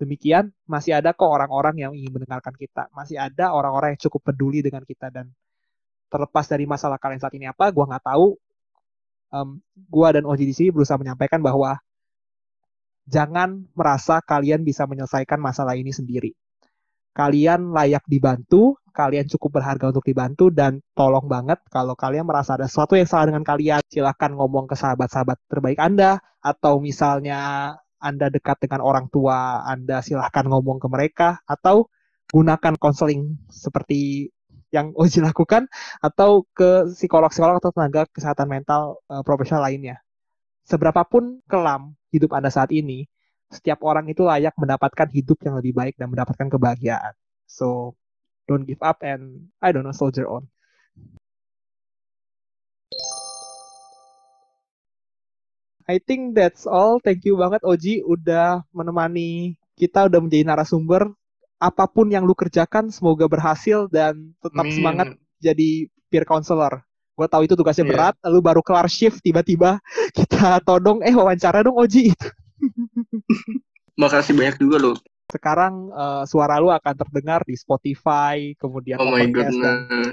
demikian 0.03 0.51
masih 0.67 0.99
ada 0.99 1.15
kok 1.15 1.31
orang-orang 1.31 1.79
yang 1.79 1.93
ingin 1.95 2.11
mendengarkan 2.11 2.51
kita 2.59 2.91
masih 2.91 3.15
ada 3.15 3.55
orang-orang 3.55 3.95
yang 3.95 4.03
cukup 4.11 4.35
peduli 4.35 4.59
dengan 4.59 4.83
kita 4.83 5.07
dan 5.15 5.31
terlepas 6.15 6.47
dari 6.47 6.63
masalah 6.63 6.95
kalian 6.95 7.19
saat 7.19 7.35
ini 7.35 7.51
apa, 7.51 7.75
gue 7.75 7.83
nggak 7.83 8.07
tahu. 8.07 8.39
Um, 9.35 9.59
gue 9.75 10.09
dan 10.15 10.23
Oji 10.31 10.47
di 10.47 10.55
sini 10.55 10.71
berusaha 10.71 10.95
menyampaikan 10.95 11.43
bahwa 11.43 11.75
jangan 13.11 13.67
merasa 13.75 14.23
kalian 14.23 14.63
bisa 14.63 14.87
menyelesaikan 14.87 15.43
masalah 15.43 15.75
ini 15.75 15.91
sendiri. 15.91 16.31
Kalian 17.15 17.71
layak 17.71 18.03
dibantu, 18.11 18.75
kalian 18.91 19.31
cukup 19.31 19.63
berharga 19.63 19.95
untuk 19.95 20.03
dibantu, 20.03 20.51
dan 20.51 20.83
tolong 20.99 21.31
banget 21.31 21.63
kalau 21.71 21.95
kalian 21.95 22.27
merasa 22.27 22.59
ada 22.59 22.67
sesuatu 22.67 22.99
yang 22.99 23.07
salah 23.07 23.31
dengan 23.31 23.47
kalian, 23.47 23.81
silahkan 23.87 24.35
ngomong 24.35 24.67
ke 24.67 24.75
sahabat-sahabat 24.75 25.39
terbaik 25.47 25.79
Anda, 25.79 26.19
atau 26.43 26.83
misalnya 26.83 27.71
Anda 28.03 28.35
dekat 28.35 28.67
dengan 28.67 28.83
orang 28.83 29.07
tua, 29.15 29.63
Anda 29.63 30.03
silahkan 30.03 30.43
ngomong 30.51 30.83
ke 30.83 30.89
mereka, 30.91 31.29
atau 31.47 31.87
gunakan 32.35 32.75
konseling 32.83 33.39
seperti 33.47 34.35
yang 34.75 34.91
Oji 34.99 35.23
lakukan 35.23 35.71
atau 36.03 36.43
ke 36.51 36.91
psikolog-psikolog 36.91 37.63
atau 37.63 37.71
tenaga 37.71 38.11
kesehatan 38.11 38.51
mental 38.51 38.99
uh, 39.07 39.23
profesional 39.23 39.63
lainnya. 39.63 40.03
seberapapun 40.65 41.45
kelam 41.45 41.93
hidup 42.09 42.33
Anda 42.33 42.49
saat 42.49 42.73
ini, 42.73 43.05
setiap 43.55 43.81
orang 43.87 44.11
itu 44.11 44.27
layak 44.27 44.53
mendapatkan 44.59 45.09
hidup 45.15 45.39
yang 45.47 45.55
lebih 45.57 45.73
baik 45.73 45.95
dan 45.95 46.11
mendapatkan 46.11 46.51
kebahagiaan. 46.51 47.15
So, 47.47 47.95
don't 48.51 48.67
give 48.67 48.83
up 48.83 49.01
and 49.07 49.55
I 49.63 49.71
don't 49.71 49.87
know, 49.87 49.95
soldier 49.95 50.27
on. 50.27 50.51
I 55.85 56.01
think 56.01 56.33
that's 56.33 56.65
all. 56.65 56.97
Thank 56.97 57.29
you 57.29 57.37
banget 57.37 57.61
Oji 57.61 58.01
udah 58.01 58.65
menemani 58.73 59.61
kita, 59.77 60.09
udah 60.09 60.21
menjadi 60.21 60.45
narasumber. 60.49 61.13
Apa 61.61 61.85
pun 61.89 62.09
yang 62.09 62.25
lu 62.25 62.33
kerjakan, 62.33 62.89
semoga 62.89 63.29
berhasil 63.29 63.89
dan 63.93 64.33
tetap 64.41 64.65
Min. 64.65 64.75
semangat 64.75 65.09
jadi 65.41 65.89
peer 66.09 66.25
counselor. 66.25 66.81
Gue 67.15 67.29
tahu 67.31 67.47
itu 67.47 67.55
tugasnya 67.55 67.87
yeah. 67.87 67.93
berat, 67.95 68.15
lu 68.27 68.41
baru 68.43 68.59
kelar 68.65 68.89
shift 68.91 69.23
tiba-tiba 69.23 69.79
kita 70.19 70.59
todong, 70.65 71.05
eh 71.05 71.15
wawancara 71.15 71.63
dong 71.63 71.77
Oji. 71.77 72.11
Makasih 74.01 74.35
banyak 74.35 74.57
juga 74.59 74.77
lo. 74.81 74.93
Sekarang 75.31 75.89
uh, 75.91 76.23
suara 76.29 76.61
lu 76.61 76.69
akan 76.69 76.95
terdengar 76.95 77.43
di 77.49 77.57
Spotify, 77.57 78.53
kemudian 78.59 79.01
Oh 79.01 79.09
my 79.09 79.25
goodness. 79.31 79.59
Dan... 79.59 80.13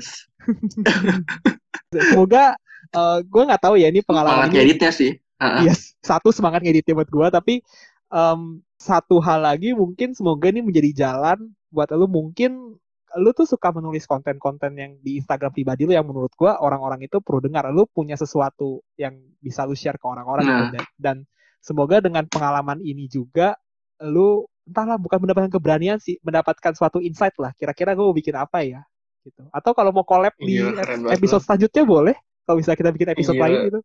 Semoga 2.12 2.56
uh, 2.96 3.20
eh, 3.20 3.20
gue 3.28 3.44
nggak 3.44 3.62
tahu 3.62 3.76
ya 3.76 3.92
ini 3.92 4.00
pengalaman. 4.02 4.48
Semangat 4.48 4.64
editnya 4.64 4.92
sih 4.94 5.12
uh 5.42 5.66
Yes, 5.66 5.98
satu 6.06 6.30
semangat 6.30 6.62
ngeditnya 6.62 6.94
buat 7.02 7.10
gue, 7.10 7.28
tapi 7.34 7.56
um, 8.14 8.62
satu 8.78 9.18
hal 9.20 9.42
lagi 9.44 9.74
mungkin 9.74 10.14
semoga 10.14 10.54
ini 10.54 10.62
menjadi 10.62 11.06
jalan 11.06 11.50
buat 11.74 11.90
lu 11.94 12.06
mungkin 12.06 12.78
lu 13.20 13.30
tuh 13.36 13.44
suka 13.44 13.76
menulis 13.76 14.08
konten-konten 14.08 14.72
yang 14.80 14.96
di 15.04 15.20
Instagram 15.20 15.52
pribadi 15.52 15.84
lu 15.84 15.92
yang 15.92 16.08
menurut 16.08 16.32
gue 16.32 16.48
orang-orang 16.48 17.04
itu 17.04 17.20
perlu 17.20 17.44
dengar. 17.44 17.68
Lu 17.74 17.84
punya 17.90 18.16
sesuatu 18.16 18.80
yang 18.96 19.20
bisa 19.44 19.68
lu 19.68 19.76
share 19.76 20.00
ke 20.00 20.08
orang-orang 20.08 20.46
gitu. 20.48 20.54
nah. 20.56 20.64
gitu. 20.64 20.76
dan, 20.78 20.86
dan 20.96 21.18
semoga 21.62 22.02
dengan 22.02 22.26
pengalaman 22.28 22.82
ini 22.82 23.08
juga 23.08 23.56
lu 24.02 24.50
entahlah 24.66 24.98
bukan 24.98 25.22
mendapatkan 25.22 25.52
keberanian 25.54 25.98
sih, 26.02 26.18
mendapatkan 26.26 26.74
suatu 26.74 26.98
insight 26.98 27.38
lah. 27.38 27.54
Kira-kira 27.58 27.94
gue 27.94 28.06
mau 28.06 28.16
bikin 28.16 28.34
apa 28.38 28.66
ya? 28.66 28.82
Gitu. 29.22 29.46
Atau 29.54 29.78
kalau 29.78 29.94
mau 29.94 30.06
collab 30.06 30.34
iya, 30.42 30.74
di 30.74 31.14
episode 31.14 31.46
selanjutnya 31.46 31.86
boleh. 31.86 32.16
Kalau 32.46 32.58
bisa 32.58 32.74
kita 32.74 32.90
bikin 32.90 33.14
episode 33.14 33.38
iya. 33.38 33.44
lain 33.46 33.58
gitu. 33.70 33.80